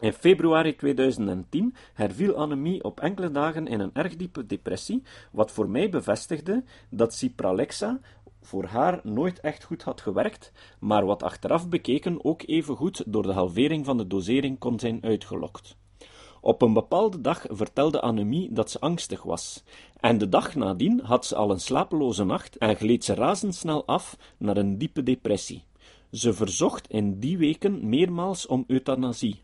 In 0.00 0.12
februari 0.12 0.76
2010 0.76 1.74
herviel 1.92 2.36
anemie 2.36 2.84
op 2.84 3.00
enkele 3.00 3.30
dagen 3.30 3.66
in 3.66 3.80
een 3.80 3.90
erg 3.92 4.16
diepe 4.16 4.46
depressie, 4.46 5.02
wat 5.32 5.50
voor 5.50 5.68
mij 5.70 5.88
bevestigde 5.88 6.64
dat 6.90 7.14
Cipralexa 7.14 8.00
voor 8.40 8.64
haar 8.64 9.00
nooit 9.02 9.40
echt 9.40 9.64
goed 9.64 9.82
had 9.82 10.00
gewerkt, 10.00 10.52
maar 10.80 11.06
wat 11.06 11.22
achteraf 11.22 11.68
bekeken 11.68 12.24
ook 12.24 12.42
even 12.46 12.76
goed 12.76 13.02
door 13.06 13.22
de 13.22 13.32
halvering 13.32 13.84
van 13.84 13.96
de 13.96 14.06
dosering 14.06 14.58
kon 14.58 14.78
zijn 14.78 15.02
uitgelokt. 15.02 15.76
Op 16.44 16.62
een 16.62 16.72
bepaalde 16.72 17.20
dag 17.20 17.46
vertelde 17.48 18.00
Anemie 18.00 18.52
dat 18.52 18.70
ze 18.70 18.80
angstig 18.80 19.22
was, 19.22 19.62
en 20.00 20.18
de 20.18 20.28
dag 20.28 20.54
nadien 20.54 21.00
had 21.00 21.26
ze 21.26 21.34
al 21.34 21.50
een 21.50 21.60
slapeloze 21.60 22.24
nacht 22.24 22.56
en 22.56 22.76
gleed 22.76 23.04
ze 23.04 23.14
razendsnel 23.14 23.86
af 23.86 24.16
naar 24.38 24.56
een 24.56 24.78
diepe 24.78 25.02
depressie. 25.02 25.62
Ze 26.10 26.32
verzocht 26.32 26.90
in 26.90 27.20
die 27.20 27.38
weken 27.38 27.88
meermaals 27.88 28.46
om 28.46 28.64
euthanasie. 28.66 29.40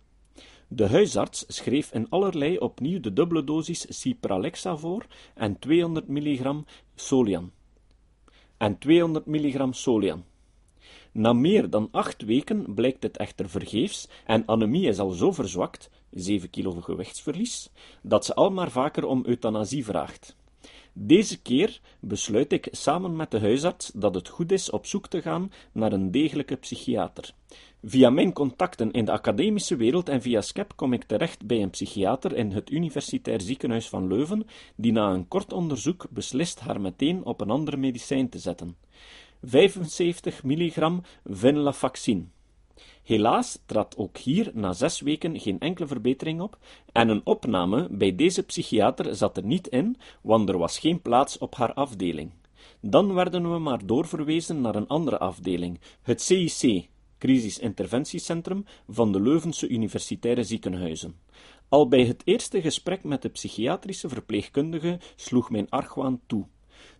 De 0.69 0.89
huisarts 0.89 1.45
schreef 1.49 1.93
in 1.93 2.07
allerlei 2.09 2.59
opnieuw 2.59 3.01
de 3.01 3.13
dubbele 3.13 3.45
dosis 3.45 4.01
Cipralexa 4.01 4.77
voor 4.77 5.07
en 5.35 5.59
200 5.59 6.09
milligram 6.09 6.65
Solian 6.95 7.51
en 8.57 8.79
200 8.79 9.27
milligram 9.27 9.73
Solian. 9.73 10.25
Na 11.13 11.33
meer 11.33 11.71
dan 11.71 11.89
acht 11.91 12.23
weken 12.23 12.75
blijkt 12.75 13.03
het 13.03 13.17
echter 13.17 13.49
vergeefs 13.49 14.09
en 14.27 14.43
anemie 14.47 14.89
is 14.89 14.99
al 14.99 15.11
zo 15.11 15.33
verzwakt, 15.33 15.91
7 16.11 16.51
kilo 16.51 16.71
gewichtsverlies, 16.71 17.71
dat 18.03 18.25
ze 18.25 18.35
al 18.35 18.51
maar 18.51 18.71
vaker 18.71 19.05
om 19.05 19.25
euthanasie 19.27 19.85
vraagt. 19.85 20.37
Deze 20.93 21.43
keer 21.43 21.81
besluit 22.01 22.53
ik 22.53 22.69
samen 22.71 23.17
met 23.17 23.31
de 23.31 23.41
huisarts 23.41 23.91
dat 23.95 24.15
het 24.15 24.29
goed 24.29 24.53
is 24.53 24.71
op 24.71 24.87
zoek 24.87 25.07
te 25.07 25.23
gaan 25.23 25.53
naar 25.73 25.93
een 25.93 26.11
degelijke 26.11 26.57
psychiater. 26.57 27.35
Via 27.85 28.11
mijn 28.11 28.33
contacten 28.33 28.91
in 28.91 29.05
de 29.05 29.13
academische 29.13 29.77
wereld 29.77 30.09
en 30.09 30.23
via 30.23 30.41
SCEP 30.41 30.73
kom 30.77 30.93
ik 30.93 31.05
terecht 31.05 31.47
bij 31.47 31.63
een 31.63 31.71
psychiater 31.71 32.37
in 32.37 32.51
het 32.51 32.71
Universitair 32.71 33.41
Ziekenhuis 33.41 33.89
van 33.89 34.07
Leuven, 34.07 34.47
die 34.77 34.93
na 34.93 35.11
een 35.13 35.29
kort 35.29 35.53
onderzoek 35.53 36.07
beslist 36.11 36.61
haar 36.61 36.81
meteen 36.81 37.25
op 37.25 37.41
een 37.41 37.51
ander 37.51 37.79
medicijn 37.79 38.29
te 38.29 38.39
zetten. 38.39 38.77
75 39.43 40.45
milligram 40.45 41.03
venlafaxine. 41.25 42.25
Helaas 43.03 43.59
trad 43.67 43.97
ook 43.97 44.17
hier 44.17 44.51
na 44.55 44.73
zes 44.73 45.01
weken 45.01 45.41
geen 45.41 45.61
enkele 45.61 45.87
verbetering 45.87 46.41
op 46.41 46.59
en 46.93 47.09
een 47.09 47.21
opname 47.25 47.89
bij 47.91 48.15
deze 48.15 48.43
psychiater 48.43 49.15
zat 49.15 49.37
er 49.37 49.45
niet 49.45 49.67
in, 49.69 49.97
want 50.23 50.49
er 50.49 50.59
was 50.59 50.79
geen 50.79 51.03
plaats 51.03 51.39
op 51.39 51.55
haar 51.55 51.73
afdeling. 51.73 52.31
Dan 52.81 53.15
werden 53.15 53.53
we 53.53 53.59
maar 53.59 53.87
doorverwezen 53.87 54.61
naar 54.61 54.75
een 54.75 54.87
andere 54.87 55.19
afdeling, 55.19 55.81
het 56.03 56.23
CIC, 56.23 56.89
Crisisinterventiecentrum 57.19 58.65
van 58.89 59.13
de 59.13 59.21
Leuvense 59.21 59.69
Universitaire 59.69 60.45
Ziekenhuizen. 60.45 61.15
Al 61.69 61.89
bij 61.89 62.05
het 62.05 62.23
eerste 62.25 62.61
gesprek 62.61 63.05
met 63.05 63.23
de 63.23 63.29
psychiatrische 63.29 64.09
verpleegkundige 64.09 64.99
sloeg 65.17 65.51
mijn 65.51 65.71
argwaan 65.71 66.21
toe. 66.27 66.47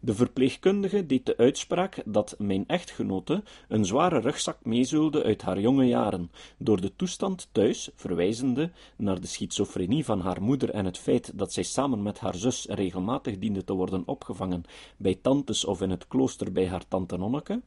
De 0.01 0.15
verpleegkundige 0.15 1.07
deed 1.07 1.27
de 1.27 1.37
uitspraak 1.37 2.03
dat 2.05 2.35
mijn 2.39 2.65
echtgenote 2.67 3.43
een 3.69 3.85
zware 3.85 4.21
rugzak 4.21 4.65
meezeulde 4.65 5.23
uit 5.23 5.43
haar 5.43 5.61
jonge 5.61 5.87
jaren, 5.87 6.31
door 6.59 6.81
de 6.81 6.97
toestand 6.97 7.49
thuis, 7.53 7.91
verwijzende 7.95 8.71
naar 8.97 9.21
de 9.21 9.27
schizofrenie 9.27 10.05
van 10.05 10.21
haar 10.21 10.43
moeder 10.43 10.71
en 10.71 10.85
het 10.85 10.99
feit 10.99 11.39
dat 11.39 11.53
zij 11.53 11.63
samen 11.63 12.03
met 12.03 12.19
haar 12.19 12.35
zus 12.35 12.67
regelmatig 12.67 13.39
diende 13.39 13.65
te 13.65 13.73
worden 13.73 14.03
opgevangen 14.07 14.65
bij 14.97 15.19
tantes 15.23 15.65
of 15.65 15.81
in 15.81 15.91
het 15.91 16.09
klooster 16.09 16.53
bij 16.53 16.69
haar 16.69 16.89
tante 16.89 17.17
Nonneke, 17.17 17.61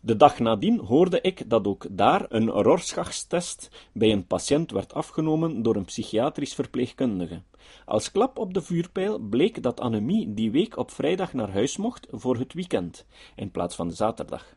de 0.00 0.16
dag 0.16 0.38
nadien 0.38 0.78
hoorde 0.78 1.20
ik 1.20 1.50
dat 1.50 1.66
ook 1.66 1.86
daar 1.90 2.26
een 2.28 2.48
Rorschachstest 2.48 3.88
bij 3.92 4.12
een 4.12 4.26
patiënt 4.26 4.70
werd 4.70 4.94
afgenomen 4.94 5.62
door 5.62 5.76
een 5.76 5.84
psychiatrisch 5.84 6.54
verpleegkundige. 6.54 7.42
Als 7.84 8.12
klap 8.12 8.38
op 8.38 8.54
de 8.54 8.62
vuurpijl 8.62 9.18
bleek 9.18 9.62
dat 9.62 9.80
Anemie 9.80 10.34
die 10.34 10.50
week 10.50 10.76
op 10.76 10.90
vrijdag 10.90 11.32
naar 11.32 11.52
huis 11.52 11.76
mocht 11.76 12.06
voor 12.10 12.36
het 12.36 12.52
weekend, 12.52 13.06
in 13.36 13.50
plaats 13.50 13.74
van 13.76 13.88
de 13.88 13.94
zaterdag 13.94 14.56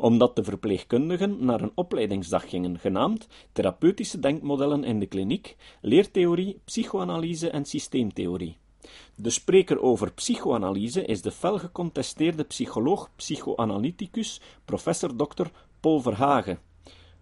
omdat 0.00 0.36
de 0.36 0.44
verpleegkundigen 0.44 1.44
naar 1.44 1.60
een 1.60 1.72
opleidingsdag 1.74 2.48
gingen, 2.48 2.78
genaamd 2.78 3.26
Therapeutische 3.52 4.18
denkmodellen 4.18 4.84
in 4.84 4.98
de 4.98 5.06
kliniek, 5.06 5.56
leertheorie, 5.80 6.60
psychoanalyse 6.64 7.50
en 7.50 7.64
systeemtheorie. 7.64 8.56
De 9.14 9.30
spreker 9.30 9.80
over 9.80 10.12
psychoanalyse 10.12 11.04
is 11.04 11.22
de 11.22 11.30
fel 11.30 11.58
gecontesteerde 11.58 12.44
psycholoog-psychoanalyticus 12.44 14.40
professor 14.64 15.16
Dr. 15.16 15.46
Paul 15.80 16.00
Verhagen, 16.00 16.58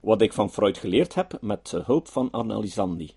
wat 0.01 0.23
ik 0.23 0.33
van 0.33 0.51
Freud 0.51 0.79
geleerd 0.79 1.15
heb 1.15 1.39
met 1.41 1.71
hulp 1.85 2.09
van 2.09 2.29
Analysandi. 2.31 3.15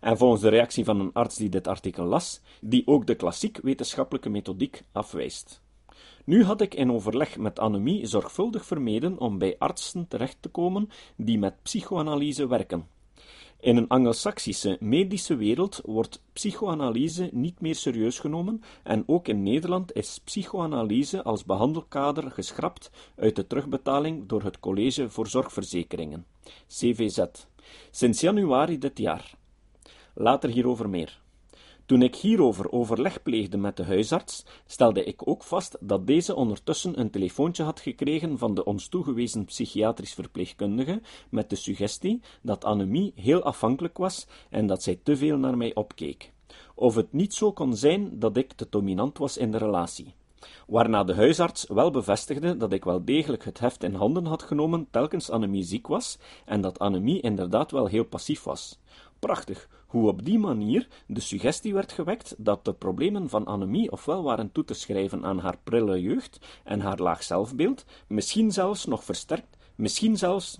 En 0.00 0.18
volgens 0.18 0.42
de 0.42 0.48
reactie 0.48 0.84
van 0.84 1.00
een 1.00 1.12
arts 1.12 1.36
die 1.36 1.48
dit 1.48 1.66
artikel 1.66 2.04
las, 2.04 2.40
die 2.60 2.86
ook 2.86 3.06
de 3.06 3.14
klassiek 3.14 3.58
wetenschappelijke 3.62 4.28
methodiek 4.28 4.82
afwijst. 4.92 5.62
Nu 6.24 6.44
had 6.44 6.60
ik 6.60 6.74
in 6.74 6.92
overleg 6.92 7.38
met 7.38 7.58
Anemie 7.58 8.06
zorgvuldig 8.06 8.66
vermeden 8.66 9.18
om 9.18 9.38
bij 9.38 9.56
artsen 9.58 10.08
terecht 10.08 10.36
te 10.40 10.48
komen 10.48 10.88
die 11.16 11.38
met 11.38 11.62
psychoanalyse 11.62 12.46
werken. 12.46 12.88
In 13.60 13.76
een 13.76 13.88
Angelsaksische 13.88 14.76
medische 14.80 15.36
wereld 15.36 15.80
wordt 15.84 16.22
psychoanalyse 16.32 17.28
niet 17.32 17.60
meer 17.60 17.74
serieus 17.74 18.18
genomen 18.18 18.62
en 18.82 19.04
ook 19.06 19.28
in 19.28 19.42
Nederland 19.42 19.92
is 19.92 20.20
psychoanalyse 20.24 21.22
als 21.22 21.44
behandelkader 21.44 22.30
geschrapt 22.30 22.90
uit 23.16 23.36
de 23.36 23.46
terugbetaling 23.46 24.28
door 24.28 24.42
het 24.42 24.60
College 24.60 25.10
voor 25.10 25.26
Zorgverzekeringen, 25.26 26.26
CVZ, 26.68 27.24
sinds 27.90 28.20
januari 28.20 28.78
dit 28.78 28.98
jaar. 28.98 29.34
Later 30.14 30.50
hierover 30.50 30.88
meer. 30.88 31.24
Toen 31.86 32.02
ik 32.02 32.14
hierover 32.16 32.72
overleg 32.72 33.22
pleegde 33.22 33.56
met 33.56 33.76
de 33.76 33.84
huisarts, 33.84 34.44
stelde 34.66 35.04
ik 35.04 35.28
ook 35.28 35.42
vast 35.42 35.76
dat 35.80 36.06
deze 36.06 36.34
ondertussen 36.34 37.00
een 37.00 37.10
telefoontje 37.10 37.62
had 37.62 37.80
gekregen 37.80 38.38
van 38.38 38.54
de 38.54 38.64
ons 38.64 38.88
toegewezen 38.88 39.44
psychiatrisch 39.44 40.14
verpleegkundige 40.14 41.00
met 41.30 41.50
de 41.50 41.56
suggestie 41.56 42.20
dat 42.42 42.64
anemie 42.64 43.12
heel 43.14 43.42
afhankelijk 43.42 43.98
was 43.98 44.26
en 44.50 44.66
dat 44.66 44.82
zij 44.82 45.00
te 45.02 45.16
veel 45.16 45.36
naar 45.38 45.56
mij 45.56 45.74
opkeek. 45.74 46.32
Of 46.74 46.94
het 46.94 47.12
niet 47.12 47.34
zo 47.34 47.52
kon 47.52 47.76
zijn 47.76 48.18
dat 48.18 48.36
ik 48.36 48.52
te 48.52 48.66
dominant 48.70 49.18
was 49.18 49.36
in 49.36 49.50
de 49.50 49.58
relatie. 49.58 50.14
Waarna 50.66 51.04
de 51.04 51.14
huisarts 51.14 51.66
wel 51.68 51.90
bevestigde 51.90 52.56
dat 52.56 52.72
ik 52.72 52.84
wel 52.84 53.04
degelijk 53.04 53.44
het 53.44 53.58
heft 53.58 53.82
in 53.82 53.94
handen 53.94 54.26
had 54.26 54.42
genomen 54.42 54.88
telkens 54.90 55.30
anemie 55.30 55.64
ziek 55.64 55.86
was 55.86 56.18
en 56.44 56.60
dat 56.60 56.78
anemie 56.78 57.20
inderdaad 57.20 57.70
wel 57.70 57.86
heel 57.86 58.04
passief 58.04 58.42
was. 58.42 58.78
Prachtig, 59.18 59.68
hoe 59.96 60.08
op 60.08 60.24
die 60.24 60.38
manier 60.38 60.88
de 61.06 61.20
suggestie 61.20 61.74
werd 61.74 61.92
gewekt 61.92 62.34
dat 62.38 62.64
de 62.64 62.72
problemen 62.72 63.28
van 63.28 63.46
anemie 63.46 63.92
ofwel 63.92 64.22
waren 64.22 64.52
toe 64.52 64.64
te 64.64 64.74
schrijven 64.74 65.24
aan 65.24 65.38
haar 65.38 65.58
prille 65.64 66.00
jeugd 66.00 66.38
en 66.64 66.80
haar 66.80 66.98
laag 66.98 67.22
zelfbeeld, 67.22 67.84
misschien 68.06 68.52
zelfs 68.52 68.84
nog 68.84 69.04
versterkt, 69.04 69.56
misschien 69.74 70.16
zelfs, 70.16 70.58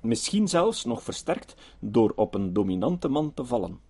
misschien 0.00 0.48
zelfs 0.48 0.84
nog 0.84 1.02
versterkt 1.02 1.54
door 1.78 2.12
op 2.16 2.34
een 2.34 2.52
dominante 2.52 3.08
man 3.08 3.34
te 3.34 3.44
vallen. 3.44 3.80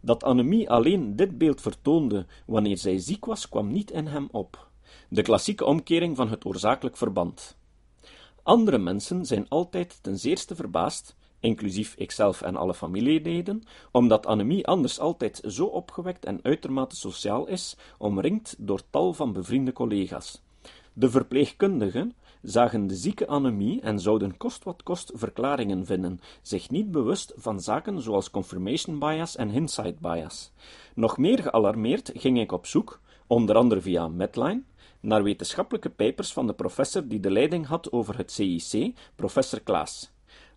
Dat 0.00 0.24
anemie 0.24 0.70
alleen 0.70 1.16
dit 1.16 1.38
beeld 1.38 1.60
vertoonde 1.60 2.26
wanneer 2.46 2.78
zij 2.78 2.98
ziek 2.98 3.24
was, 3.24 3.48
kwam 3.48 3.72
niet 3.72 3.90
in 3.90 4.06
hem 4.06 4.28
op. 4.30 4.68
De 5.08 5.22
klassieke 5.22 5.64
omkering 5.64 6.16
van 6.16 6.28
het 6.28 6.44
oorzakelijk 6.44 6.96
verband. 6.96 7.56
Andere 8.42 8.78
mensen 8.78 9.26
zijn 9.26 9.48
altijd 9.48 10.02
ten 10.02 10.18
zeerste 10.18 10.54
verbaasd 10.54 11.16
inclusief 11.42 11.94
ikzelf 11.96 12.42
en 12.42 12.56
alle 12.56 12.74
familieleden, 12.74 13.62
omdat 13.90 14.26
anemie 14.26 14.66
anders 14.66 14.98
altijd 14.98 15.42
zo 15.46 15.64
opgewekt 15.64 16.24
en 16.24 16.40
uitermate 16.42 16.96
sociaal 16.96 17.46
is, 17.46 17.76
omringd 17.98 18.54
door 18.58 18.80
tal 18.90 19.12
van 19.12 19.32
bevriende 19.32 19.72
collega's. 19.72 20.42
De 20.92 21.10
verpleegkundigen 21.10 22.14
zagen 22.42 22.86
de 22.86 22.94
zieke 22.94 23.28
anemie 23.28 23.80
en 23.80 24.00
zouden 24.00 24.36
kost 24.36 24.64
wat 24.64 24.82
kost 24.82 25.12
verklaringen 25.14 25.86
vinden, 25.86 26.20
zich 26.42 26.70
niet 26.70 26.90
bewust 26.90 27.32
van 27.36 27.60
zaken 27.60 28.02
zoals 28.02 28.30
confirmation 28.30 28.98
bias 28.98 29.36
en 29.36 29.48
hindsight 29.48 29.98
bias. 29.98 30.52
Nog 30.94 31.18
meer 31.18 31.38
gealarmeerd 31.38 32.10
ging 32.14 32.40
ik 32.40 32.52
op 32.52 32.66
zoek, 32.66 33.00
onder 33.26 33.56
andere 33.56 33.80
via 33.80 34.08
Medline, 34.08 34.62
naar 35.00 35.22
wetenschappelijke 35.22 35.90
papers 35.90 36.32
van 36.32 36.46
de 36.46 36.54
professor 36.54 37.08
die 37.08 37.20
de 37.20 37.30
leiding 37.30 37.66
had 37.66 37.92
over 37.92 38.16
het 38.16 38.32
CIC, 38.32 38.94
professor 39.16 39.60
Klaas 39.60 40.11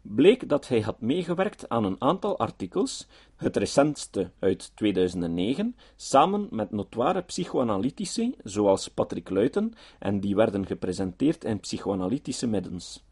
bleek 0.08 0.50
dat 0.50 0.68
hij 0.68 0.82
had 0.82 1.02
meegewerkt 1.02 1.70
aan 1.70 1.84
een 1.84 2.02
aantal 2.02 2.40
artikels, 2.40 3.08
het 3.36 3.58
recentste 3.58 4.32
uit 4.40 4.72
2009, 4.76 5.76
samen 5.96 6.48
met 6.52 6.72
notoire 6.72 7.22
psychoanalytici 7.22 8.36
zoals 8.44 8.88
Patrick 8.88 9.30
Luiten, 9.30 9.74
en 10.00 10.20
die 10.20 10.36
werden 10.36 10.66
gepresenteerd 10.66 11.44
in 11.44 11.60
psychoanalytische 11.60 12.48
middens. 12.48 13.04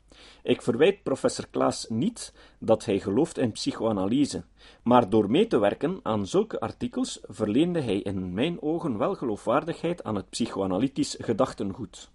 Ik 0.44 0.62
verwijt 0.62 1.04
professor 1.04 1.48
Klaas 1.48 1.86
niet 1.90 2.34
dat 2.60 2.86
hij 2.86 3.00
gelooft 3.00 3.38
in 3.38 3.52
psychoanalyse, 3.52 4.44
maar 4.84 5.10
door 5.10 5.32
mee 5.32 5.48
te 5.48 5.60
werken 5.60 6.00
aan 6.04 6.28
zulke 6.28 6.60
artikels 6.60 7.20
verleende 7.24 7.82
hij 7.82 7.98
in 7.98 8.34
mijn 8.34 8.62
ogen 8.62 8.98
wel 8.98 9.16
geloofwaardigheid 9.16 10.04
aan 10.04 10.16
het 10.16 10.30
psychoanalytisch 10.30 11.16
gedachtengoed. 11.20 12.12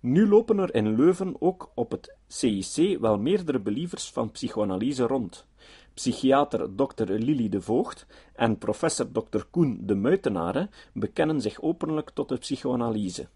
Nu 0.00 0.28
lopen 0.28 0.58
er 0.58 0.74
in 0.74 0.96
Leuven 0.96 1.36
ook 1.38 1.70
op 1.74 1.90
het 1.90 2.16
CIC 2.26 2.98
wel 3.00 3.18
meerdere 3.18 3.60
believers 3.60 4.10
van 4.10 4.30
psychoanalyse 4.30 5.02
rond. 5.06 5.46
Psychiater 5.94 6.74
Dr. 6.74 7.12
Lili 7.12 7.48
de 7.48 7.60
Voogd 7.60 8.06
en 8.34 8.58
professor 8.58 9.12
Dr. 9.12 9.40
Koen 9.50 9.78
de 9.80 9.94
Muitenare 9.94 10.68
bekennen 10.92 11.40
zich 11.40 11.60
openlijk 11.60 12.10
tot 12.10 12.28
de 12.28 12.36
psychoanalyse. 12.36 13.28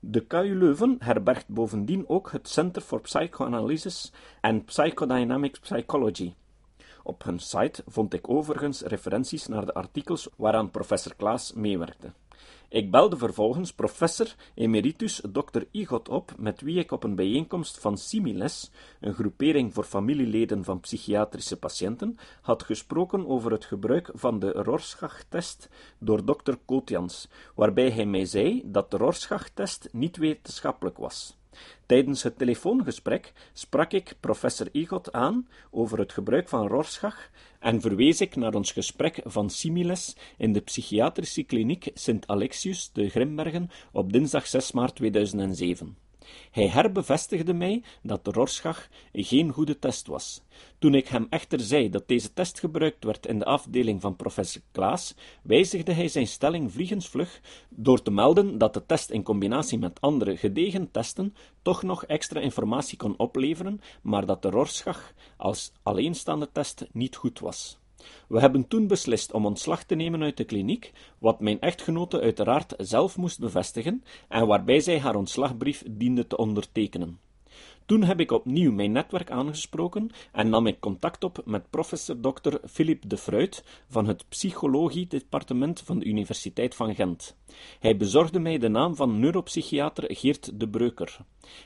De 0.00 0.20
KU 0.20 0.58
Leuven 0.58 0.96
herbergt 0.98 1.48
bovendien 1.48 2.08
ook 2.08 2.30
het 2.30 2.48
Center 2.48 2.82
for 2.82 3.00
Psychoanalysis 3.00 4.12
and 4.40 4.64
Psychodynamic 4.64 5.60
Psychology. 5.60 6.34
Op 7.02 7.24
hun 7.24 7.38
site 7.38 7.82
vond 7.86 8.14
ik 8.14 8.28
overigens 8.28 8.82
referenties 8.82 9.46
naar 9.46 9.66
de 9.66 9.74
artikels 9.74 10.28
waaraan 10.36 10.70
professor 10.70 11.14
Klaas 11.14 11.52
meewerkte. 11.52 12.12
Ik 12.74 12.90
belde 12.90 13.16
vervolgens 13.16 13.72
professor 13.72 14.34
emeritus 14.54 15.22
Dr. 15.32 15.62
Igot 15.70 16.08
op, 16.08 16.32
met 16.38 16.60
wie 16.60 16.78
ik 16.78 16.92
op 16.92 17.04
een 17.04 17.14
bijeenkomst 17.14 17.78
van 17.78 17.98
Similes, 17.98 18.70
een 19.00 19.14
groepering 19.14 19.74
voor 19.74 19.84
familieleden 19.84 20.64
van 20.64 20.80
psychiatrische 20.80 21.58
patiënten, 21.58 22.18
had 22.40 22.62
gesproken 22.62 23.26
over 23.26 23.52
het 23.52 23.64
gebruik 23.64 24.10
van 24.14 24.38
de 24.38 24.50
Rorschach-test 24.52 25.68
door 25.98 26.24
Dr. 26.24 26.54
Kootjans, 26.64 27.28
waarbij 27.54 27.90
hij 27.90 28.06
mij 28.06 28.24
zei 28.24 28.62
dat 28.64 28.90
de 28.90 28.96
Rorschach-test 28.96 29.88
niet 29.92 30.16
wetenschappelijk 30.16 30.98
was. 30.98 31.36
Tijdens 31.86 32.22
het 32.22 32.38
telefoongesprek 32.38 33.32
sprak 33.52 33.92
ik 33.92 34.14
professor 34.20 34.68
Igot 34.72 35.12
aan 35.12 35.48
over 35.70 35.98
het 35.98 36.12
gebruik 36.12 36.48
van 36.48 36.66
Rorschach 36.66 37.30
en 37.58 37.80
verwees 37.80 38.20
ik 38.20 38.36
naar 38.36 38.54
ons 38.54 38.72
gesprek 38.72 39.20
van 39.24 39.50
Similes 39.50 40.16
in 40.36 40.52
de 40.52 40.60
psychiatrische 40.60 41.42
kliniek 41.42 41.90
Sint 41.94 42.26
Alexius 42.26 42.88
te 42.88 43.08
Grimbergen 43.08 43.70
op 43.92 44.12
dinsdag 44.12 44.46
6 44.46 44.72
maart 44.72 44.94
2007. 44.94 46.03
Hij 46.50 46.68
herbevestigde 46.68 47.54
mij 47.54 47.82
dat 48.02 48.24
de 48.24 48.30
Rorschach 48.30 48.88
geen 49.12 49.52
goede 49.52 49.78
test 49.78 50.06
was. 50.06 50.42
Toen 50.78 50.94
ik 50.94 51.08
hem 51.08 51.26
echter 51.30 51.60
zei 51.60 51.90
dat 51.90 52.08
deze 52.08 52.32
test 52.32 52.58
gebruikt 52.58 53.04
werd 53.04 53.26
in 53.26 53.38
de 53.38 53.44
afdeling 53.44 54.00
van 54.00 54.16
professor 54.16 54.62
Klaas, 54.72 55.14
wijzigde 55.42 55.92
hij 55.92 56.08
zijn 56.08 56.26
stelling 56.26 56.72
vliegensvlug 56.72 57.40
door 57.68 58.02
te 58.02 58.10
melden 58.10 58.58
dat 58.58 58.74
de 58.74 58.86
test 58.86 59.10
in 59.10 59.22
combinatie 59.22 59.78
met 59.78 60.00
andere 60.00 60.36
gedegen 60.36 60.90
testen 60.90 61.34
toch 61.62 61.82
nog 61.82 62.04
extra 62.04 62.40
informatie 62.40 62.98
kon 62.98 63.14
opleveren, 63.16 63.80
maar 64.02 64.26
dat 64.26 64.42
de 64.42 64.50
Rorschach 64.50 65.12
als 65.36 65.72
alleenstaande 65.82 66.48
test 66.52 66.86
niet 66.92 67.16
goed 67.16 67.38
was. 67.38 67.78
We 68.28 68.40
hebben 68.40 68.68
toen 68.68 68.86
beslist 68.86 69.32
om 69.32 69.46
ontslag 69.46 69.84
te 69.84 69.94
nemen 69.94 70.22
uit 70.22 70.36
de 70.36 70.44
kliniek, 70.44 70.92
wat 71.18 71.40
mijn 71.40 71.60
echtgenote 71.60 72.20
uiteraard 72.20 72.74
zelf 72.78 73.16
moest 73.16 73.40
bevestigen 73.40 74.04
en 74.28 74.46
waarbij 74.46 74.80
zij 74.80 75.00
haar 75.00 75.14
ontslagbrief 75.14 75.82
diende 75.90 76.26
te 76.26 76.36
ondertekenen. 76.36 77.18
Toen 77.86 78.02
heb 78.02 78.20
ik 78.20 78.32
opnieuw 78.32 78.72
mijn 78.72 78.92
netwerk 78.92 79.30
aangesproken 79.30 80.10
en 80.32 80.48
nam 80.48 80.66
ik 80.66 80.80
contact 80.80 81.24
op 81.24 81.42
met 81.44 81.70
professor 81.70 82.20
Dr. 82.20 82.54
Philippe 82.68 83.06
de 83.06 83.16
Fruit 83.16 83.64
van 83.88 84.06
het 84.06 84.28
psychologie-departement 84.28 85.80
van 85.80 85.98
de 85.98 86.04
Universiteit 86.04 86.74
van 86.74 86.94
Gent. 86.94 87.36
Hij 87.78 87.96
bezorgde 87.96 88.38
mij 88.38 88.58
de 88.58 88.68
naam 88.68 88.96
van 88.96 89.18
neuropsychiater 89.18 90.16
Geert 90.16 90.60
de 90.60 90.68
Breuker. 90.68 91.18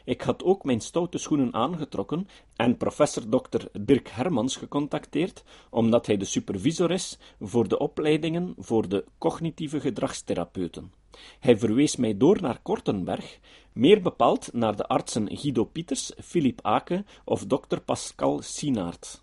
Ik 0.05 0.21
had 0.21 0.45
ook 0.45 0.65
mijn 0.65 0.81
stoute 0.81 1.19
schoenen 1.19 1.55
aangetrokken 1.55 2.29
en 2.57 2.77
professor 2.77 3.29
Dr. 3.29 3.65
Dirk 3.81 4.09
Hermans 4.09 4.57
gecontacteerd, 4.57 5.45
omdat 5.71 6.07
hij 6.07 6.17
de 6.17 6.25
supervisor 6.25 6.91
is 6.91 7.19
voor 7.41 7.69
de 7.69 7.79
opleidingen 7.79 8.55
voor 8.57 8.89
de 8.89 9.05
cognitieve 9.19 9.81
gedragstherapeuten. 9.81 10.93
Hij 11.41 11.59
verwees 11.59 11.97
mij 11.97 12.17
door 12.17 12.41
naar 12.41 12.59
Kortenberg, 12.63 13.39
meer 13.73 14.03
bepaald 14.03 14.53
naar 14.53 14.77
de 14.77 14.87
artsen 14.87 15.37
Guido 15.37 15.65
Pieters, 15.65 16.13
Philippe 16.23 16.63
Ake 16.63 17.05
of 17.25 17.47
dokter 17.47 17.81
Pascal 17.81 18.43
Sinaert. 18.43 19.23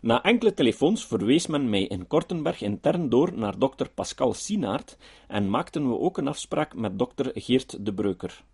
Na 0.00 0.22
enkele 0.22 0.54
telefoons 0.54 1.06
verwees 1.06 1.46
men 1.46 1.70
mij 1.70 1.82
in 1.82 2.06
Kortenberg 2.06 2.62
intern 2.62 3.08
door 3.08 3.32
naar 3.38 3.58
dokter 3.58 3.90
Pascal 3.90 4.32
Sinaert 4.32 4.96
en 5.28 5.50
maakten 5.50 5.88
we 5.88 5.98
ook 5.98 6.18
een 6.18 6.28
afspraak 6.28 6.74
met 6.74 6.98
dokter 6.98 7.30
Geert 7.34 7.84
de 7.84 7.94
Breuker. 7.94 8.44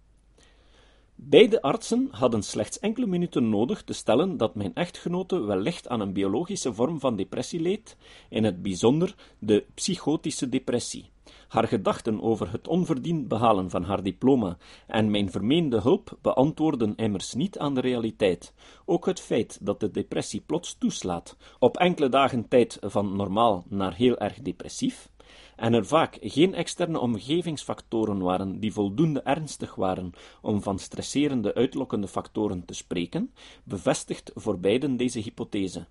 Beide 1.14 1.62
artsen 1.62 2.08
hadden 2.10 2.42
slechts 2.42 2.78
enkele 2.78 3.06
minuten 3.06 3.48
nodig 3.48 3.82
te 3.82 3.92
stellen 3.92 4.36
dat 4.36 4.54
mijn 4.54 4.74
echtgenote 4.74 5.40
wellicht 5.40 5.88
aan 5.88 6.00
een 6.00 6.12
biologische 6.12 6.74
vorm 6.74 7.00
van 7.00 7.16
depressie 7.16 7.60
leed, 7.60 7.96
in 8.28 8.44
het 8.44 8.62
bijzonder 8.62 9.14
de 9.38 9.64
psychotische 9.74 10.48
depressie. 10.48 11.10
Haar 11.48 11.68
gedachten 11.68 12.22
over 12.22 12.52
het 12.52 12.68
onverdiend 12.68 13.28
behalen 13.28 13.70
van 13.70 13.82
haar 13.84 14.02
diploma 14.02 14.56
en 14.86 15.10
mijn 15.10 15.30
vermeende 15.30 15.80
hulp 15.80 16.18
beantwoorden 16.22 16.96
immers 16.96 17.34
niet 17.34 17.58
aan 17.58 17.74
de 17.74 17.80
realiteit. 17.80 18.54
Ook 18.84 19.06
het 19.06 19.20
feit 19.20 19.58
dat 19.60 19.80
de 19.80 19.90
depressie 19.90 20.40
plots 20.40 20.78
toeslaat, 20.78 21.36
op 21.58 21.76
enkele 21.76 22.08
dagen 22.08 22.48
tijd 22.48 22.78
van 22.80 23.16
normaal 23.16 23.64
naar 23.68 23.94
heel 23.94 24.18
erg 24.18 24.40
depressief, 24.40 25.10
en 25.56 25.72
er 25.72 25.86
vaak 25.86 26.18
geen 26.20 26.54
externe 26.54 26.98
omgevingsfactoren 26.98 28.18
waren 28.18 28.60
die 28.60 28.72
voldoende 28.72 29.20
ernstig 29.22 29.74
waren 29.74 30.12
om 30.40 30.62
van 30.62 30.78
stresserende 30.78 31.54
uitlokkende 31.54 32.08
factoren 32.08 32.64
te 32.64 32.74
spreken, 32.74 33.30
bevestigt 33.64 34.30
voor 34.34 34.58
beiden 34.58 34.96
deze 34.96 35.18
hypothese. 35.18 35.86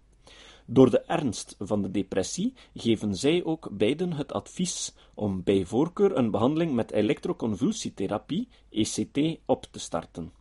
Door 0.66 0.90
de 0.90 1.00
ernst 1.00 1.56
van 1.60 1.82
de 1.82 1.92
depressie 1.92 2.54
geven 2.74 3.16
zij 3.16 3.44
ook 3.44 3.70
beiden 3.72 4.14
het 4.14 4.34
advies 4.34 4.94
om 5.14 5.44
bij 5.44 5.66
voorkeur 5.66 6.18
een 6.18 6.32
behandeling 6.32 6.74
met 6.74 6.92
elektroconvulsietherapie, 6.92 8.48
ECT, 8.70 9.40
op 9.46 9.66
te 9.72 9.80
starten. 9.80 10.32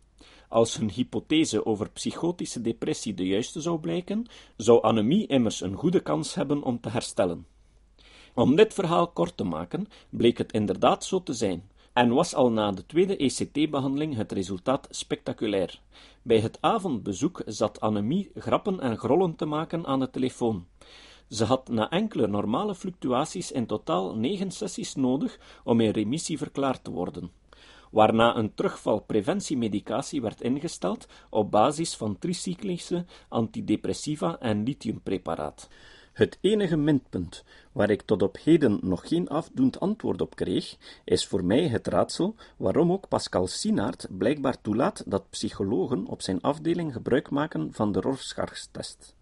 Als 0.47 0.77
hun 0.77 0.89
hypothese 0.89 1.65
over 1.65 1.89
psychotische 1.89 2.61
depressie 2.61 3.13
de 3.13 3.25
juiste 3.27 3.61
zou 3.61 3.79
blijken, 3.79 4.25
zou 4.57 4.83
anemie 4.83 5.27
immers 5.27 5.61
een 5.61 5.75
goede 5.75 5.99
kans 5.99 6.35
hebben 6.35 6.63
om 6.63 6.79
te 6.79 6.89
herstellen. 6.89 7.45
Om 8.33 8.55
dit 8.55 8.73
verhaal 8.73 9.07
kort 9.07 9.37
te 9.37 9.43
maken, 9.43 9.87
bleek 10.09 10.37
het 10.37 10.51
inderdaad 10.51 11.05
zo 11.05 11.23
te 11.23 11.33
zijn, 11.33 11.69
en 11.93 12.13
was 12.13 12.35
al 12.35 12.51
na 12.51 12.71
de 12.71 12.85
tweede 12.85 13.17
ECT-behandeling 13.17 14.15
het 14.15 14.31
resultaat 14.31 14.87
spectaculair. 14.89 15.79
Bij 16.21 16.39
het 16.39 16.57
avondbezoek 16.61 17.41
zat 17.45 17.79
Annemie 17.79 18.31
grappen 18.35 18.79
en 18.79 18.97
grollen 18.97 19.35
te 19.35 19.45
maken 19.45 19.85
aan 19.85 19.99
de 19.99 20.09
telefoon. 20.09 20.65
Ze 21.29 21.45
had 21.45 21.69
na 21.69 21.89
enkele 21.89 22.27
normale 22.27 22.75
fluctuaties 22.75 23.51
in 23.51 23.65
totaal 23.65 24.15
negen 24.15 24.51
sessies 24.51 24.95
nodig 24.95 25.39
om 25.63 25.79
in 25.79 25.91
remissie 25.91 26.37
verklaard 26.37 26.83
te 26.83 26.91
worden, 26.91 27.31
waarna 27.91 28.35
een 28.35 28.53
terugvalpreventiemedicatie 28.53 30.21
werd 30.21 30.41
ingesteld 30.41 31.07
op 31.29 31.51
basis 31.51 31.95
van 31.95 32.19
tricyclische 32.19 33.05
antidepressiva 33.27 34.39
en 34.39 34.63
lithiumpreparaat. 34.63 35.69
Het 36.21 36.37
enige 36.41 36.77
minpunt 36.77 37.43
waar 37.71 37.89
ik 37.89 38.01
tot 38.01 38.21
op 38.21 38.37
heden 38.43 38.79
nog 38.81 39.07
geen 39.07 39.27
afdoend 39.27 39.79
antwoord 39.79 40.21
op 40.21 40.35
kreeg, 40.35 40.77
is 41.03 41.27
voor 41.27 41.43
mij 41.43 41.67
het 41.67 41.87
raadsel 41.87 42.35
waarom 42.57 42.91
ook 42.91 43.07
Pascal 43.07 43.47
Sinaert 43.47 44.07
blijkbaar 44.09 44.61
toelaat 44.61 45.03
dat 45.05 45.29
psychologen 45.29 46.05
op 46.05 46.21
zijn 46.21 46.41
afdeling 46.41 46.93
gebruik 46.93 47.29
maken 47.29 47.73
van 47.73 47.91
de 47.91 48.01
Rorschach-test. 48.01 49.15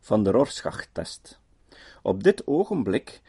Van 0.00 0.22
de 0.22 0.30
Rorschach-test. 0.30 1.38
Op 2.02 2.22
dit 2.22 2.46
ogenblik 2.46 3.20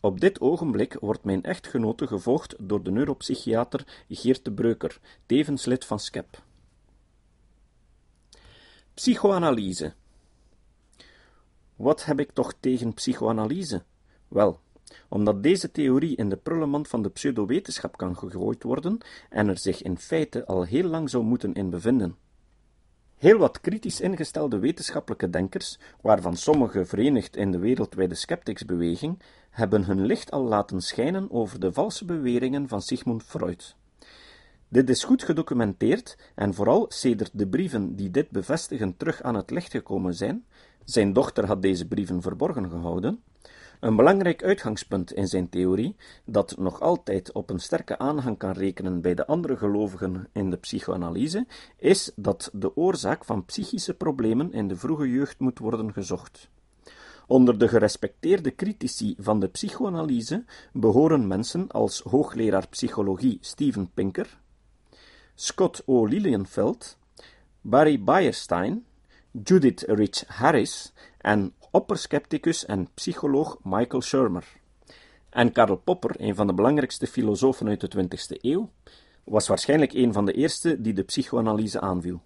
op 0.00 0.20
dit 0.20 0.40
ogenblik 0.40 0.96
wordt 1.00 1.24
mijn 1.24 1.42
echtgenote 1.42 2.06
gevolgd 2.06 2.54
door 2.58 2.82
de 2.82 2.90
neuropsychiater 2.90 4.04
Geert 4.08 4.44
de 4.44 4.52
Breuker, 4.52 5.00
tevens 5.26 5.64
lid 5.64 5.84
van 5.84 5.98
SCEP. 5.98 6.42
Psychoanalyse 8.94 9.94
wat 11.78 12.04
heb 12.04 12.20
ik 12.20 12.32
toch 12.32 12.54
tegen 12.60 12.94
psychoanalyse? 12.94 13.82
Wel, 14.28 14.60
omdat 15.08 15.42
deze 15.42 15.70
theorie 15.70 16.16
in 16.16 16.28
de 16.28 16.36
prullenmand 16.36 16.88
van 16.88 17.02
de 17.02 17.10
pseudowetenschap 17.10 17.96
kan 17.96 18.16
gegooid 18.16 18.62
worden 18.62 18.98
en 19.30 19.48
er 19.48 19.58
zich 19.58 19.82
in 19.82 19.98
feite 19.98 20.46
al 20.46 20.62
heel 20.62 20.88
lang 20.88 21.10
zou 21.10 21.24
moeten 21.24 21.54
in 21.54 21.70
bevinden. 21.70 22.16
Heel 23.16 23.38
wat 23.38 23.60
kritisch 23.60 24.00
ingestelde 24.00 24.58
wetenschappelijke 24.58 25.30
denkers, 25.30 25.78
waarvan 26.00 26.36
sommigen 26.36 26.86
verenigd 26.86 27.36
in 27.36 27.50
de 27.50 27.58
wereldwijde 27.58 28.14
skepticsbeweging, 28.14 29.18
hebben 29.50 29.84
hun 29.84 30.06
licht 30.06 30.30
al 30.30 30.44
laten 30.44 30.80
schijnen 30.80 31.30
over 31.30 31.60
de 31.60 31.72
valse 31.72 32.04
beweringen 32.04 32.68
van 32.68 32.82
Sigmund 32.82 33.22
Freud. 33.22 33.76
Dit 34.68 34.88
is 34.90 35.04
goed 35.04 35.22
gedocumenteerd 35.22 36.18
en 36.34 36.54
vooral 36.54 36.86
sedert 36.88 37.38
de 37.38 37.48
brieven 37.48 37.96
die 37.96 38.10
dit 38.10 38.30
bevestigen 38.30 38.96
terug 38.96 39.22
aan 39.22 39.34
het 39.34 39.50
licht 39.50 39.70
gekomen 39.70 40.14
zijn, 40.14 40.44
zijn 40.90 41.12
dochter 41.12 41.46
had 41.46 41.62
deze 41.62 41.86
brieven 41.86 42.22
verborgen 42.22 42.70
gehouden, 42.70 43.22
Een 43.80 43.96
belangrijk 43.96 44.42
uitgangspunt 44.42 45.12
in 45.12 45.26
zijn 45.26 45.48
theorie, 45.48 45.96
dat 46.24 46.56
nog 46.58 46.80
altijd 46.80 47.32
op 47.32 47.50
een 47.50 47.58
sterke 47.58 47.98
aanhang 47.98 48.38
kan 48.38 48.50
rekenen 48.50 49.00
bij 49.00 49.14
de 49.14 49.26
andere 49.26 49.56
gelovigen 49.56 50.28
in 50.32 50.50
de 50.50 50.56
psychoanalyse, 50.56 51.46
is 51.76 52.12
dat 52.16 52.50
de 52.52 52.76
oorzaak 52.76 53.24
van 53.24 53.44
psychische 53.44 53.94
problemen 53.94 54.52
in 54.52 54.68
de 54.68 54.76
vroege 54.76 55.10
jeugd 55.10 55.38
moet 55.38 55.58
worden 55.58 55.92
gezocht. 55.92 56.48
Onder 57.26 57.58
de 57.58 57.68
gerespecteerde 57.68 58.54
critici 58.54 59.14
van 59.18 59.40
de 59.40 59.48
psychoanalyse 59.48 60.44
behoren 60.72 61.26
mensen 61.26 61.68
als 61.68 62.00
hoogleraar 62.00 62.68
psychologie 62.68 63.38
Steven 63.40 63.90
Pinker, 63.94 64.38
Scott 65.34 65.82
O. 65.86 66.06
Lilienfeld, 66.06 66.98
Barry 67.60 68.02
Beierstein, 68.02 68.86
Judith 69.32 69.82
Rich 69.86 70.24
Harris 70.26 70.92
en 71.18 71.54
opperskepticus 71.70 72.64
en 72.66 72.88
psycholoog 72.94 73.58
Michael 73.62 74.02
Shermer. 74.02 74.44
En 75.30 75.52
Karl 75.52 75.76
Popper, 75.76 76.14
een 76.16 76.34
van 76.34 76.46
de 76.46 76.54
belangrijkste 76.54 77.06
filosofen 77.06 77.68
uit 77.68 77.80
de 77.80 78.04
20e 78.04 78.40
eeuw, 78.40 78.70
was 79.24 79.48
waarschijnlijk 79.48 79.92
een 79.92 80.12
van 80.12 80.24
de 80.24 80.32
eerste 80.32 80.80
die 80.80 80.92
de 80.92 81.02
psychoanalyse 81.02 81.80
aanviel. 81.80 82.22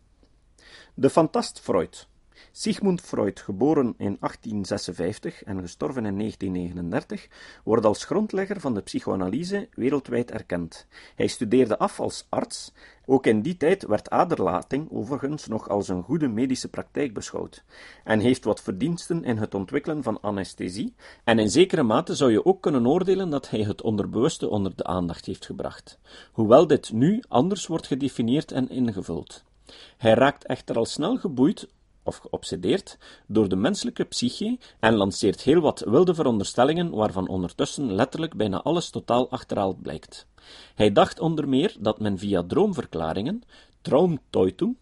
De 0.95 1.11
fantast 1.11 1.61
Freud 1.61 2.09
Sigmund 2.55 3.01
Freud, 3.01 3.41
geboren 3.41 3.95
in 3.97 4.17
1856 4.21 5.43
en 5.43 5.61
gestorven 5.61 6.07
in 6.07 6.19
1939, 6.19 7.29
wordt 7.65 7.85
als 7.85 8.05
grondlegger 8.05 8.61
van 8.61 8.75
de 8.75 8.81
psychoanalyse 8.81 9.69
wereldwijd 9.75 10.31
erkend. 10.31 10.87
Hij 11.15 11.27
studeerde 11.27 11.79
af 11.79 12.01
als 12.01 12.27
arts. 12.29 12.73
Ook 13.07 13.27
in 13.27 13.43
die 13.43 13.57
tijd 13.57 13.87
werd 13.87 14.11
aderlating 14.11 14.91
overigens 14.91 15.47
nog 15.47 15.69
als 15.69 15.89
een 15.89 16.03
goede 16.03 16.29
medische 16.29 16.69
praktijk 16.69 17.15
beschouwd, 17.15 17.65
en 18.05 18.21
heeft 18.21 18.45
wat 18.45 18.63
verdiensten 18.63 19.25
in 19.25 19.37
het 19.37 19.55
ontwikkelen 19.55 20.03
van 20.03 20.21
anesthesie, 20.21 20.95
en 21.25 21.39
in 21.39 21.51
zekere 21.51 21.83
mate 21.83 22.15
zou 22.15 22.33
je 22.33 22.45
ook 22.45 22.63
kunnen 22.63 22.87
oordelen 22.87 23.31
dat 23.31 23.51
hij 23.51 23.61
het 23.61 23.83
onderbewuste 23.83 24.49
onder 24.49 24.77
de 24.77 24.85
aandacht 24.85 25.27
heeft 25.27 25.47
gebracht, 25.47 25.99
hoewel 26.33 26.67
dit 26.67 26.93
nu 26.93 27.23
anders 27.29 27.67
wordt 27.67 27.87
gedefinieerd 27.87 28.53
en 28.53 28.71
ingevuld. 28.71 29.43
Hij 29.97 30.15
raakt 30.15 30.47
echter 30.47 30.77
al 30.77 30.87
snel 30.87 31.17
geboeid 31.17 31.69
of 32.03 32.17
geobsedeerd 32.17 32.99
door 33.27 33.49
de 33.49 33.57
menselijke 33.57 34.05
psyche 34.05 34.59
en 34.81 34.95
lanceert 34.95 35.43
heel 35.43 35.61
wat 35.61 35.81
wilde 35.81 36.15
veronderstellingen 36.15 36.91
waarvan 36.91 37.29
ondertussen 37.29 37.93
letterlijk 37.93 38.35
bijna 38.35 38.63
alles 38.63 38.91
totaal 38.91 39.31
achterhaald 39.31 39.83
blijkt. 39.83 40.27
Hij 40.75 40.93
dacht 40.93 41.21
onder 41.21 41.49
meer 41.49 41.77
dat 41.79 42.01
men 42.01 42.19
via 42.19 42.43
droomverklaringen, 42.43 43.43
Traumdeutung, 43.81 44.77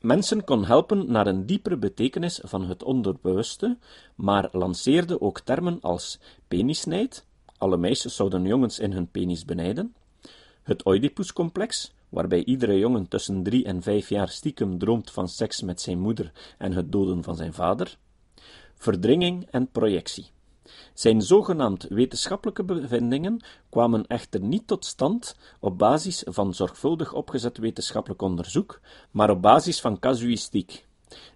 mensen 0.00 0.44
kon 0.44 0.64
helpen 0.64 1.10
naar 1.12 1.26
een 1.26 1.46
diepere 1.46 1.76
betekenis 1.76 2.40
van 2.42 2.64
het 2.64 2.82
onderbewuste, 2.82 3.78
maar 4.14 4.48
lanceerde 4.52 5.20
ook 5.20 5.40
termen 5.40 5.80
als 5.80 6.18
penisnijd, 6.48 7.26
alle 7.58 7.76
meisjes 7.76 8.16
zouden 8.16 8.44
jongens 8.44 8.78
in 8.78 8.92
hun 8.92 9.10
penis 9.10 9.44
benijden, 9.44 9.94
het 10.62 10.86
Oedipuscomplex, 10.86 11.92
waarbij 12.12 12.44
iedere 12.44 12.78
jongen 12.78 13.08
tussen 13.08 13.42
drie 13.42 13.64
en 13.64 13.82
vijf 13.82 14.08
jaar 14.08 14.28
stiekem 14.28 14.78
droomt 14.78 15.10
van 15.10 15.28
seks 15.28 15.62
met 15.62 15.80
zijn 15.80 15.98
moeder 15.98 16.32
en 16.58 16.72
het 16.72 16.92
doden 16.92 17.22
van 17.22 17.36
zijn 17.36 17.52
vader, 17.52 17.98
verdringing 18.74 19.46
en 19.50 19.70
projectie. 19.70 20.30
Zijn 20.94 21.22
zogenaamd 21.22 21.86
wetenschappelijke 21.88 22.64
bevindingen 22.64 23.40
kwamen 23.70 24.06
echter 24.06 24.40
niet 24.40 24.66
tot 24.66 24.84
stand 24.84 25.36
op 25.60 25.78
basis 25.78 26.22
van 26.26 26.54
zorgvuldig 26.54 27.12
opgezet 27.12 27.58
wetenschappelijk 27.58 28.22
onderzoek, 28.22 28.80
maar 29.10 29.30
op 29.30 29.42
basis 29.42 29.80
van 29.80 29.98
casuïstiek. 29.98 30.86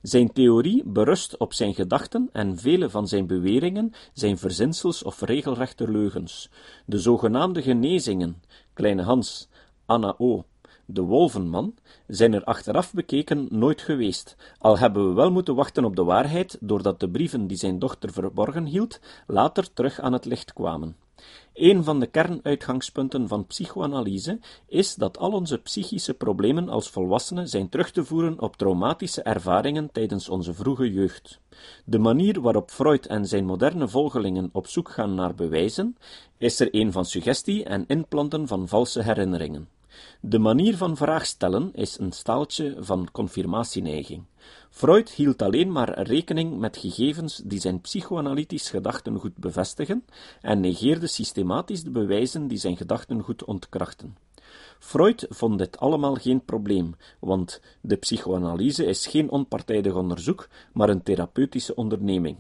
Zijn 0.02 0.32
theorie 0.32 0.82
berust 0.84 1.36
op 1.36 1.52
zijn 1.52 1.74
gedachten 1.74 2.28
en 2.32 2.58
vele 2.58 2.90
van 2.90 3.08
zijn 3.08 3.26
beweringen 3.26 3.92
zijn 4.12 4.38
verzinsels 4.38 5.02
of 5.02 5.20
regelrechte 5.20 5.90
leugens. 5.90 6.50
De 6.86 6.98
zogenaamde 6.98 7.62
genezingen, 7.62 8.42
Kleine 8.72 9.02
Hans, 9.02 9.48
Anna 9.86 10.14
O., 10.18 10.44
de 10.86 11.00
Wolvenman 11.00 11.74
zijn 12.06 12.32
er 12.32 12.44
achteraf 12.44 12.92
bekeken 12.92 13.46
nooit 13.50 13.82
geweest, 13.82 14.36
al 14.58 14.78
hebben 14.78 15.08
we 15.08 15.14
wel 15.14 15.30
moeten 15.30 15.54
wachten 15.54 15.84
op 15.84 15.96
de 15.96 16.04
waarheid, 16.04 16.58
doordat 16.60 17.00
de 17.00 17.08
brieven 17.08 17.46
die 17.46 17.56
zijn 17.56 17.78
dochter 17.78 18.12
verborgen 18.12 18.64
hield, 18.64 19.00
later 19.26 19.72
terug 19.72 20.00
aan 20.00 20.12
het 20.12 20.24
licht 20.24 20.52
kwamen. 20.52 20.96
Een 21.54 21.84
van 21.84 22.00
de 22.00 22.06
kernuitgangspunten 22.06 23.28
van 23.28 23.46
psychoanalyse 23.46 24.38
is 24.66 24.94
dat 24.94 25.18
al 25.18 25.32
onze 25.32 25.58
psychische 25.58 26.14
problemen 26.14 26.68
als 26.68 26.90
volwassenen 26.90 27.48
zijn 27.48 27.68
terug 27.68 27.90
te 27.90 28.04
voeren 28.04 28.40
op 28.40 28.56
traumatische 28.56 29.22
ervaringen 29.22 29.92
tijdens 29.92 30.28
onze 30.28 30.54
vroege 30.54 30.92
jeugd. 30.92 31.40
De 31.84 31.98
manier 31.98 32.40
waarop 32.40 32.70
Freud 32.70 33.06
en 33.06 33.26
zijn 33.26 33.44
moderne 33.44 33.88
volgelingen 33.88 34.50
op 34.52 34.66
zoek 34.66 34.90
gaan 34.90 35.14
naar 35.14 35.34
bewijzen, 35.34 35.96
is 36.38 36.60
er 36.60 36.68
een 36.70 36.92
van 36.92 37.04
suggestie 37.04 37.64
en 37.64 37.84
inplanten 37.86 38.46
van 38.46 38.68
valse 38.68 39.02
herinneringen. 39.02 39.75
De 40.20 40.38
manier 40.38 40.76
van 40.76 40.96
vraag 40.96 41.26
stellen 41.26 41.70
is 41.74 41.98
een 41.98 42.12
staaltje 42.12 42.76
van 42.78 43.08
confirmatieneiging. 43.12 44.24
Freud 44.70 45.10
hield 45.10 45.42
alleen 45.42 45.72
maar 45.72 46.02
rekening 46.02 46.58
met 46.58 46.76
gegevens 46.76 47.40
die 47.44 47.60
zijn 47.60 47.80
psychoanalytisch 47.80 48.70
gedachtengoed 48.70 49.36
bevestigen 49.36 50.04
en 50.40 50.60
negeerde 50.60 51.06
systematisch 51.06 51.82
de 51.82 51.90
bewijzen 51.90 52.48
die 52.48 52.58
zijn 52.58 52.76
gedachtengoed 52.76 53.44
ontkrachten. 53.44 54.16
Freud 54.78 55.26
vond 55.28 55.58
dit 55.58 55.78
allemaal 55.78 56.14
geen 56.14 56.44
probleem, 56.44 56.94
want 57.18 57.60
de 57.80 57.96
psychoanalyse 57.96 58.84
is 58.84 59.06
geen 59.06 59.30
onpartijdig 59.30 59.94
onderzoek, 59.94 60.48
maar 60.72 60.88
een 60.88 61.02
therapeutische 61.02 61.74
onderneming. 61.74 62.36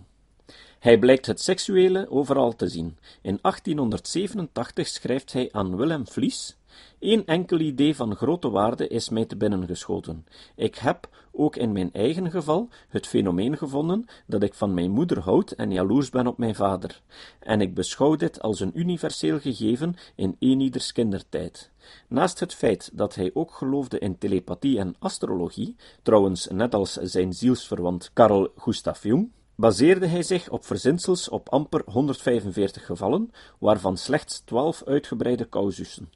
Hij 0.78 0.98
blijkt 0.98 1.26
het 1.26 1.40
seksuele 1.40 2.10
overal 2.10 2.56
te 2.56 2.68
zien. 2.68 2.98
In 3.22 3.38
1887 3.42 4.86
schrijft 4.86 5.32
hij 5.32 5.48
aan 5.52 5.76
Willem 5.76 6.06
Vlies 6.06 6.56
Eén 7.00 7.26
enkel 7.26 7.58
idee 7.58 7.96
van 7.96 8.16
grote 8.16 8.50
waarde 8.50 8.88
is 8.88 9.08
mij 9.08 9.24
te 9.24 9.36
binnen 9.36 9.66
geschoten. 9.66 10.26
Ik 10.56 10.74
heb, 10.74 11.08
ook 11.32 11.56
in 11.56 11.72
mijn 11.72 11.92
eigen 11.92 12.30
geval, 12.30 12.68
het 12.88 13.06
fenomeen 13.06 13.56
gevonden 13.58 14.04
dat 14.26 14.42
ik 14.42 14.54
van 14.54 14.74
mijn 14.74 14.90
moeder 14.90 15.20
houd 15.20 15.50
en 15.50 15.70
jaloers 15.70 16.10
ben 16.10 16.26
op 16.26 16.38
mijn 16.38 16.54
vader, 16.54 17.00
en 17.40 17.60
ik 17.60 17.74
beschouw 17.74 18.16
dit 18.16 18.42
als 18.42 18.60
een 18.60 18.78
universeel 18.78 19.40
gegeven 19.40 19.96
in 20.14 20.36
eenieders 20.38 20.92
kindertijd. 20.92 21.70
Naast 22.08 22.40
het 22.40 22.54
feit 22.54 22.90
dat 22.92 23.14
hij 23.14 23.30
ook 23.34 23.52
geloofde 23.54 23.98
in 23.98 24.18
telepathie 24.18 24.78
en 24.78 24.94
astrologie, 24.98 25.76
trouwens 26.02 26.48
net 26.48 26.74
als 26.74 26.92
zijn 26.92 27.32
zielsverwant 27.32 28.10
Carl 28.12 28.52
Gustav 28.56 29.02
Jung, 29.02 29.30
baseerde 29.54 30.06
hij 30.06 30.22
zich 30.22 30.48
op 30.48 30.64
verzinsels 30.64 31.28
op 31.28 31.48
amper 31.48 31.82
145 31.86 32.86
gevallen, 32.86 33.30
waarvan 33.58 33.96
slechts 33.96 34.40
12 34.40 34.82
uitgebreide 34.84 35.48
causussen. 35.48 36.10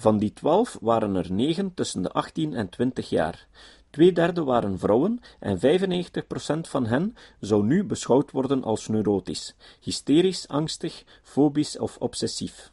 Van 0.00 0.18
die 0.18 0.32
twaalf 0.32 0.78
waren 0.80 1.14
er 1.14 1.32
negen 1.32 1.74
tussen 1.74 2.02
de 2.02 2.10
achttien 2.10 2.54
en 2.54 2.68
twintig 2.68 3.08
jaar. 3.08 3.46
Twee 3.90 4.12
derde 4.12 4.44
waren 4.44 4.78
vrouwen 4.78 5.20
en 5.38 5.58
95% 5.58 5.60
van 6.60 6.86
hen 6.86 7.16
zou 7.40 7.64
nu 7.64 7.84
beschouwd 7.84 8.30
worden 8.30 8.64
als 8.64 8.88
neurotisch, 8.88 9.54
hysterisch, 9.80 10.48
angstig, 10.48 11.04
fobisch 11.22 11.78
of 11.78 11.96
obsessief. 11.96 12.72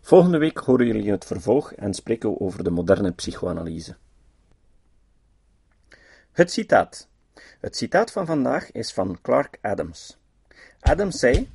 Volgende 0.00 0.38
week 0.38 0.58
horen 0.58 0.86
jullie 0.86 1.10
het 1.10 1.24
vervolg 1.24 1.72
en 1.72 1.94
spreken 1.94 2.30
we 2.30 2.40
over 2.40 2.64
de 2.64 2.70
moderne 2.70 3.12
psychoanalyse. 3.12 3.96
Het 6.32 6.52
citaat. 6.52 7.08
Het 7.60 7.76
citaat 7.76 8.12
van 8.12 8.26
vandaag 8.26 8.72
is 8.72 8.92
van 8.92 9.18
Clark 9.22 9.58
Adams. 9.60 10.16
Adams 10.80 11.18
zei: 11.18 11.50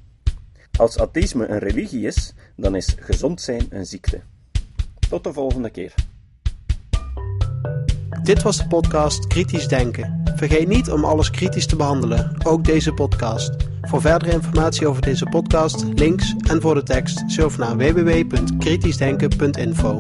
Als 0.78 0.98
atheïsme 0.98 1.48
een 1.48 1.60
religie 1.60 2.06
is, 2.06 2.34
dan 2.56 2.76
is 2.76 2.96
gezond 3.00 3.42
zijn 3.42 3.66
een 3.70 3.86
ziekte. 3.86 4.22
Tot 5.10 5.24
de 5.24 5.34
volgende 5.34 5.70
keer. 5.70 5.94
Dit 8.24 8.42
was 8.42 8.58
de 8.58 8.68
podcast 8.68 9.28
Kritisch 9.28 9.68
Denken. 9.68 10.22
Vergeet 10.36 10.68
niet 10.68 10.92
om 10.92 11.06
alles 11.06 11.32
kritisch 11.32 11.66
te 11.66 11.76
behandelen, 11.76 12.36
ook 12.44 12.64
deze 12.64 12.94
podcast. 12.94 13.52
Voor 13.82 14.02
verdere 14.02 14.32
informatie 14.32 14.88
over 14.88 15.02
deze 15.02 15.26
podcast, 15.26 15.84
links 15.84 16.36
en 16.50 16.62
voor 16.62 16.76
de 16.76 16.84
tekst, 16.84 17.24
surf 17.28 17.58
naar 17.58 17.78
www.kritischdenken.info. 17.78 20.00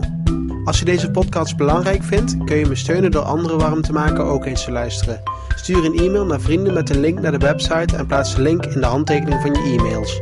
Als 0.65 0.79
je 0.79 0.85
deze 0.85 1.11
podcast 1.11 1.57
belangrijk 1.57 2.03
vindt, 2.03 2.43
kun 2.43 2.57
je 2.57 2.65
me 2.65 2.75
steunen 2.75 3.11
door 3.11 3.23
anderen 3.23 3.57
warm 3.57 3.81
te 3.81 3.93
maken 3.93 4.23
ook 4.23 4.45
eens 4.45 4.63
te 4.63 4.71
luisteren. 4.71 5.21
Stuur 5.55 5.85
een 5.85 5.97
e-mail 5.97 6.25
naar 6.25 6.41
vrienden 6.41 6.73
met 6.73 6.89
een 6.89 6.99
link 6.99 7.19
naar 7.19 7.31
de 7.31 7.45
website 7.45 7.95
en 7.95 8.07
plaats 8.07 8.35
de 8.35 8.41
link 8.41 8.65
in 8.65 8.79
de 8.79 8.85
handtekening 8.85 9.41
van 9.41 9.53
je 9.53 9.77
e-mails. 9.77 10.21